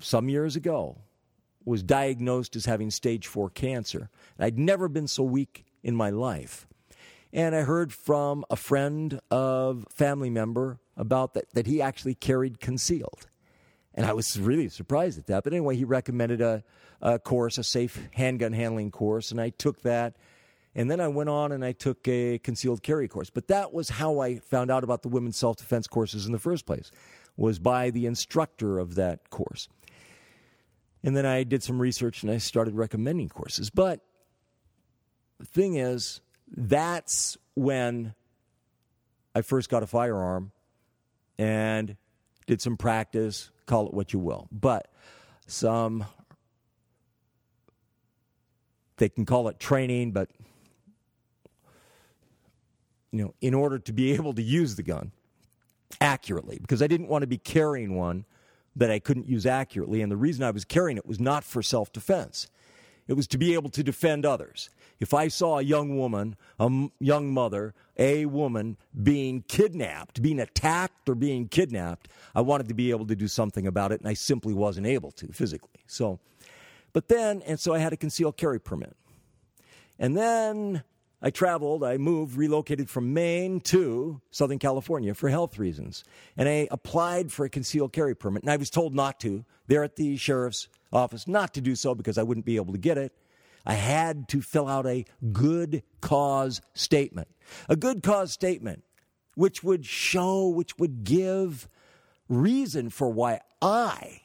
some 0.00 0.28
years 0.28 0.56
ago, 0.56 0.98
was 1.64 1.82
diagnosed 1.82 2.54
as 2.54 2.66
having 2.66 2.90
stage 2.90 3.26
four 3.26 3.48
cancer. 3.48 4.10
I'd 4.38 4.58
never 4.58 4.88
been 4.88 5.08
so 5.08 5.22
weak 5.22 5.64
in 5.82 5.96
my 5.96 6.10
life. 6.10 6.66
And 7.32 7.56
I 7.56 7.62
heard 7.62 7.94
from 7.94 8.44
a 8.50 8.56
friend 8.56 9.18
of 9.30 9.86
family 9.88 10.28
member 10.28 10.80
about 10.98 11.32
that, 11.32 11.46
that 11.54 11.66
he 11.66 11.80
actually 11.80 12.14
carried 12.14 12.60
concealed. 12.60 13.26
And 13.94 14.04
I 14.04 14.12
was 14.12 14.38
really 14.38 14.68
surprised 14.68 15.18
at 15.18 15.28
that. 15.28 15.44
But 15.44 15.54
anyway, 15.54 15.76
he 15.76 15.84
recommended 15.84 16.42
a, 16.42 16.62
a 17.00 17.18
course, 17.18 17.56
a 17.56 17.64
safe 17.64 17.98
handgun 18.12 18.52
handling 18.52 18.90
course, 18.90 19.30
and 19.30 19.40
I 19.40 19.48
took 19.48 19.80
that 19.80 20.16
and 20.78 20.88
then 20.88 21.00
I 21.00 21.08
went 21.08 21.28
on 21.28 21.50
and 21.50 21.64
I 21.64 21.72
took 21.72 22.06
a 22.06 22.38
concealed 22.38 22.84
carry 22.84 23.08
course. 23.08 23.30
But 23.30 23.48
that 23.48 23.74
was 23.74 23.88
how 23.88 24.20
I 24.20 24.38
found 24.38 24.70
out 24.70 24.84
about 24.84 25.02
the 25.02 25.08
women's 25.08 25.36
self 25.36 25.56
defense 25.56 25.88
courses 25.88 26.24
in 26.24 26.30
the 26.30 26.38
first 26.38 26.66
place, 26.66 26.92
was 27.36 27.58
by 27.58 27.90
the 27.90 28.06
instructor 28.06 28.78
of 28.78 28.94
that 28.94 29.28
course. 29.28 29.68
And 31.02 31.16
then 31.16 31.26
I 31.26 31.42
did 31.42 31.64
some 31.64 31.80
research 31.80 32.22
and 32.22 32.30
I 32.30 32.38
started 32.38 32.76
recommending 32.76 33.28
courses. 33.28 33.70
But 33.70 34.04
the 35.40 35.46
thing 35.46 35.74
is, 35.74 36.20
that's 36.56 37.36
when 37.54 38.14
I 39.34 39.42
first 39.42 39.70
got 39.70 39.82
a 39.82 39.86
firearm 39.86 40.52
and 41.38 41.96
did 42.46 42.60
some 42.62 42.76
practice, 42.76 43.50
call 43.66 43.88
it 43.88 43.94
what 43.94 44.12
you 44.12 44.20
will. 44.20 44.46
But 44.52 44.92
some, 45.48 46.04
they 48.98 49.08
can 49.08 49.26
call 49.26 49.48
it 49.48 49.58
training, 49.58 50.12
but 50.12 50.30
you 53.12 53.24
know, 53.24 53.34
in 53.40 53.54
order 53.54 53.78
to 53.78 53.92
be 53.92 54.12
able 54.12 54.34
to 54.34 54.42
use 54.42 54.76
the 54.76 54.82
gun 54.82 55.12
accurately, 56.00 56.58
because 56.58 56.82
I 56.82 56.86
didn't 56.86 57.08
want 57.08 57.22
to 57.22 57.26
be 57.26 57.38
carrying 57.38 57.96
one 57.96 58.24
that 58.76 58.90
I 58.90 58.98
couldn't 58.98 59.28
use 59.28 59.46
accurately. 59.46 60.02
And 60.02 60.10
the 60.10 60.16
reason 60.16 60.44
I 60.44 60.50
was 60.50 60.64
carrying 60.64 60.96
it 60.96 61.06
was 61.06 61.18
not 61.18 61.44
for 61.44 61.62
self 61.62 61.92
defense, 61.92 62.48
it 63.06 63.14
was 63.14 63.26
to 63.28 63.38
be 63.38 63.54
able 63.54 63.70
to 63.70 63.82
defend 63.82 64.24
others. 64.24 64.70
If 65.00 65.14
I 65.14 65.28
saw 65.28 65.58
a 65.58 65.62
young 65.62 65.96
woman, 65.96 66.36
a 66.58 66.88
young 66.98 67.32
mother, 67.32 67.74
a 67.96 68.26
woman 68.26 68.76
being 69.00 69.42
kidnapped, 69.46 70.20
being 70.20 70.40
attacked 70.40 71.08
or 71.08 71.14
being 71.14 71.48
kidnapped, 71.48 72.08
I 72.34 72.40
wanted 72.40 72.68
to 72.68 72.74
be 72.74 72.90
able 72.90 73.06
to 73.06 73.16
do 73.16 73.28
something 73.28 73.66
about 73.66 73.92
it, 73.92 74.00
and 74.00 74.08
I 74.08 74.14
simply 74.14 74.54
wasn't 74.54 74.86
able 74.86 75.12
to 75.12 75.32
physically. 75.32 75.82
So, 75.86 76.18
but 76.92 77.08
then, 77.08 77.42
and 77.42 77.60
so 77.60 77.74
I 77.74 77.78
had 77.78 77.92
a 77.92 77.96
concealed 77.96 78.36
carry 78.36 78.58
permit. 78.58 78.96
And 79.98 80.16
then 80.16 80.82
I 81.20 81.30
traveled, 81.30 81.82
I 81.82 81.96
moved, 81.96 82.36
relocated 82.36 82.88
from 82.88 83.12
Maine 83.12 83.60
to 83.62 84.20
Southern 84.30 84.60
California 84.60 85.14
for 85.14 85.28
health 85.28 85.58
reasons. 85.58 86.04
And 86.36 86.48
I 86.48 86.68
applied 86.70 87.32
for 87.32 87.44
a 87.44 87.50
concealed 87.50 87.92
carry 87.92 88.14
permit, 88.14 88.44
and 88.44 88.52
I 88.52 88.56
was 88.56 88.70
told 88.70 88.94
not 88.94 89.18
to 89.20 89.44
there 89.66 89.82
at 89.82 89.96
the 89.96 90.16
sheriff's 90.16 90.68
office, 90.92 91.26
not 91.26 91.54
to 91.54 91.60
do 91.60 91.74
so 91.74 91.94
because 91.94 92.18
I 92.18 92.22
wouldn't 92.22 92.46
be 92.46 92.56
able 92.56 92.72
to 92.72 92.78
get 92.78 92.98
it. 92.98 93.12
I 93.66 93.74
had 93.74 94.28
to 94.28 94.40
fill 94.40 94.68
out 94.68 94.86
a 94.86 95.04
good 95.32 95.82
cause 96.00 96.60
statement. 96.74 97.28
A 97.68 97.74
good 97.74 98.02
cause 98.02 98.32
statement, 98.32 98.84
which 99.34 99.64
would 99.64 99.84
show, 99.84 100.48
which 100.48 100.78
would 100.78 101.02
give 101.02 101.68
reason 102.28 102.90
for 102.90 103.10
why 103.10 103.40
I, 103.60 104.22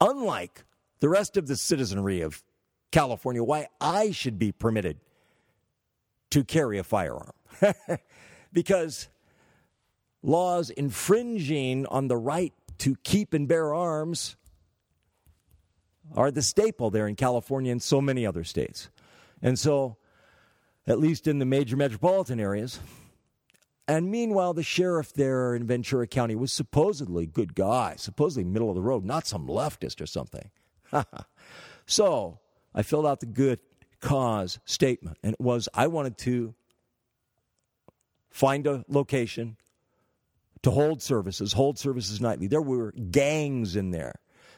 unlike 0.00 0.64
the 1.00 1.08
rest 1.08 1.36
of 1.36 1.48
the 1.48 1.56
citizenry 1.56 2.20
of 2.20 2.44
California, 2.92 3.42
why 3.42 3.68
I 3.80 4.12
should 4.12 4.38
be 4.38 4.52
permitted 4.52 4.98
to 6.30 6.44
carry 6.44 6.78
a 6.78 6.84
firearm. 6.84 7.32
because 8.52 9.08
laws 10.22 10.70
infringing 10.70 11.86
on 11.86 12.08
the 12.08 12.16
right 12.16 12.52
to 12.78 12.96
keep 13.02 13.34
and 13.34 13.48
bear 13.48 13.74
arms 13.74 14.36
are 16.14 16.30
the 16.30 16.42
staple 16.42 16.90
there 16.90 17.06
in 17.06 17.16
California 17.16 17.70
and 17.72 17.82
so 17.82 18.00
many 18.00 18.24
other 18.24 18.44
states. 18.44 18.88
And 19.42 19.58
so, 19.58 19.96
at 20.86 20.98
least 20.98 21.26
in 21.26 21.38
the 21.38 21.44
major 21.44 21.76
metropolitan 21.76 22.40
areas, 22.40 22.80
and 23.88 24.10
meanwhile, 24.10 24.52
the 24.52 24.62
sheriff 24.62 25.14
there 25.14 25.54
in 25.54 25.66
Ventura 25.66 26.06
County 26.06 26.34
was 26.34 26.52
supposedly 26.52 27.24
a 27.24 27.26
good 27.26 27.54
guy, 27.54 27.94
supposedly 27.96 28.44
middle 28.44 28.68
of 28.68 28.74
the 28.74 28.82
road, 28.82 29.04
not 29.04 29.26
some 29.26 29.46
leftist 29.46 30.02
or 30.02 30.06
something. 30.06 30.50
so 31.86 32.38
I 32.74 32.82
filled 32.82 33.06
out 33.06 33.20
the 33.20 33.26
good 33.26 33.60
cause 34.00 34.58
statement, 34.64 35.18
and 35.22 35.34
it 35.34 35.40
was 35.40 35.68
I 35.74 35.86
wanted 35.86 36.18
to 36.18 36.54
find 38.30 38.66
a 38.66 38.84
location 38.88 39.56
to 40.62 40.70
hold 40.70 41.02
services, 41.02 41.52
hold 41.52 41.78
services 41.78 42.20
nightly. 42.20 42.46
There 42.46 42.62
were 42.62 42.92
gangs 42.92 43.76
in 43.76 43.90
there. 43.90 44.16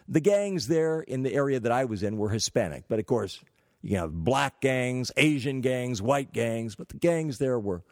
The 0.08 0.20
gangs 0.20 0.66
there 0.66 1.00
in 1.00 1.22
the 1.22 1.32
area 1.32 1.60
that 1.60 1.70
I 1.70 1.84
was 1.84 2.02
in 2.02 2.16
were 2.16 2.30
Hispanic, 2.30 2.84
but 2.88 2.98
of 2.98 3.06
course, 3.06 3.40
you 3.82 3.96
have 3.96 4.12
black 4.12 4.60
gangs, 4.60 5.10
Asian 5.16 5.60
gangs, 5.60 6.02
white 6.02 6.32
gangs, 6.32 6.74
but 6.74 6.88
the 6.88 6.96
gangs 6.96 7.38
there 7.38 7.58
were 7.58 7.82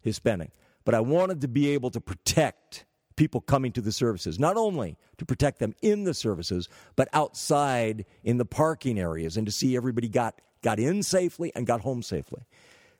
Hispanic. 0.00 0.50
But 0.84 0.94
I 0.94 1.00
wanted 1.00 1.40
to 1.40 1.48
be 1.48 1.70
able 1.70 1.90
to 1.90 2.00
protect 2.00 2.84
people 3.16 3.40
coming 3.40 3.72
to 3.72 3.80
the 3.80 3.92
services, 3.92 4.38
not 4.38 4.56
only 4.56 4.96
to 5.18 5.24
protect 5.24 5.58
them 5.58 5.74
in 5.82 6.04
the 6.04 6.14
services, 6.14 6.68
but 6.96 7.08
outside 7.12 8.04
in 8.22 8.38
the 8.38 8.44
parking 8.44 8.98
areas 8.98 9.36
and 9.36 9.46
to 9.46 9.52
see 9.52 9.76
everybody 9.76 10.08
got 10.08 10.40
got 10.64 10.80
in 10.80 11.02
safely, 11.04 11.52
and 11.54 11.66
got 11.66 11.82
home 11.82 12.02
safely. 12.02 12.42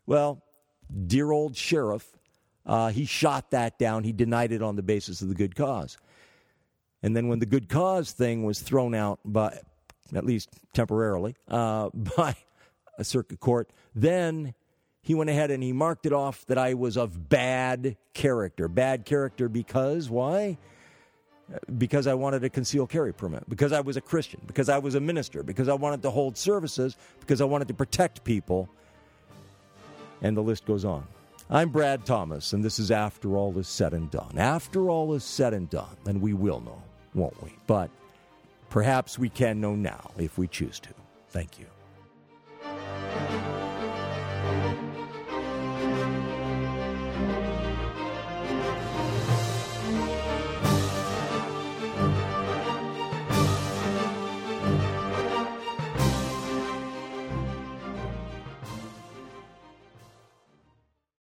Well, 0.07 0.43
dear 1.07 1.33
old 1.33 1.57
sheriff, 1.57 2.07
uh, 2.67 2.91
he 2.91 3.07
shot 3.07 3.51
that 3.51 3.79
down. 3.79 4.05
He 4.05 4.12
denied 4.12 4.53
it 4.53 4.62
on 4.62 4.77
the 4.77 4.83
basis 4.83 5.23
of 5.23 5.29
the 5.29 5.35
good 5.35 5.57
cause. 5.57 5.97
And 7.03 7.17
then 7.17 7.29
when 7.29 7.39
the 7.39 7.47
good 7.47 7.69
cause 7.69 8.12
thing 8.12 8.45
was 8.45 8.61
thrown 8.61 8.95
out 8.95 9.19
by, 9.25 9.59
at 10.15 10.25
least 10.25 10.51
temporarily, 10.75 11.37
uh, 11.49 11.89
by 11.95 12.37
a 12.99 13.05
circuit 13.05 13.41
court, 13.41 13.71
then 13.95 14.55
he 15.01 15.15
went 15.15 15.31
ahead 15.31 15.51
and 15.51 15.62
he 15.62 15.73
marked 15.73 16.07
it 16.07 16.12
off 16.12 16.47
that 16.47 16.59
I 16.59 16.75
was 16.75 16.97
of 16.97 17.29
bad 17.29 17.97
character. 18.12 18.69
Bad 18.69 19.05
character 19.07 19.49
because 19.49 20.09
why? 20.09 20.59
Because 21.78 22.07
I 22.07 22.14
wanted 22.14 22.45
a 22.45 22.51
concealed 22.51 22.90
carry 22.90 23.12
permit, 23.12 23.49
because 23.49 23.72
I 23.72 23.80
was 23.80 23.97
a 23.97 24.01
Christian, 24.01 24.40
because 24.47 24.68
I 24.68 24.78
was 24.78 24.95
a 24.95 25.01
minister, 25.01 25.42
because 25.42 25.68
I 25.68 25.74
wanted 25.74 26.03
to 26.03 26.11
hold 26.11 26.36
services, 26.36 26.97
because 27.20 27.40
I 27.40 27.45
wanted 27.45 27.68
to 27.68 27.74
protect 27.74 28.24
people. 28.24 28.68
And 30.22 30.36
the 30.36 30.42
list 30.42 30.64
goes 30.64 30.84
on. 30.84 31.07
I'm 31.51 31.68
Brad 31.68 32.07
Thomas, 32.07 32.55
and 32.55 32.64
this 32.64 32.78
is 32.78 32.90
After 32.90 33.36
All 33.36 33.59
Is 33.59 33.68
Said 33.68 33.92
and 33.92 34.11
Done. 34.11 34.38
After 34.38 34.88
all 34.88 35.12
is 35.12 35.24
said 35.24 35.53
and 35.53 35.68
done, 35.68 35.97
then 36.05 36.20
we 36.20 36.32
will 36.32 36.61
know, 36.61 36.82
won't 37.12 37.40
we? 37.42 37.55
But 37.66 37.90
perhaps 38.70 39.18
we 39.18 39.28
can 39.28 39.61
know 39.61 39.74
now 39.74 40.12
if 40.16 40.38
we 40.38 40.49
choose 40.49 40.80
to. 40.80 40.90
Thank 41.28 41.59
you. 41.59 41.66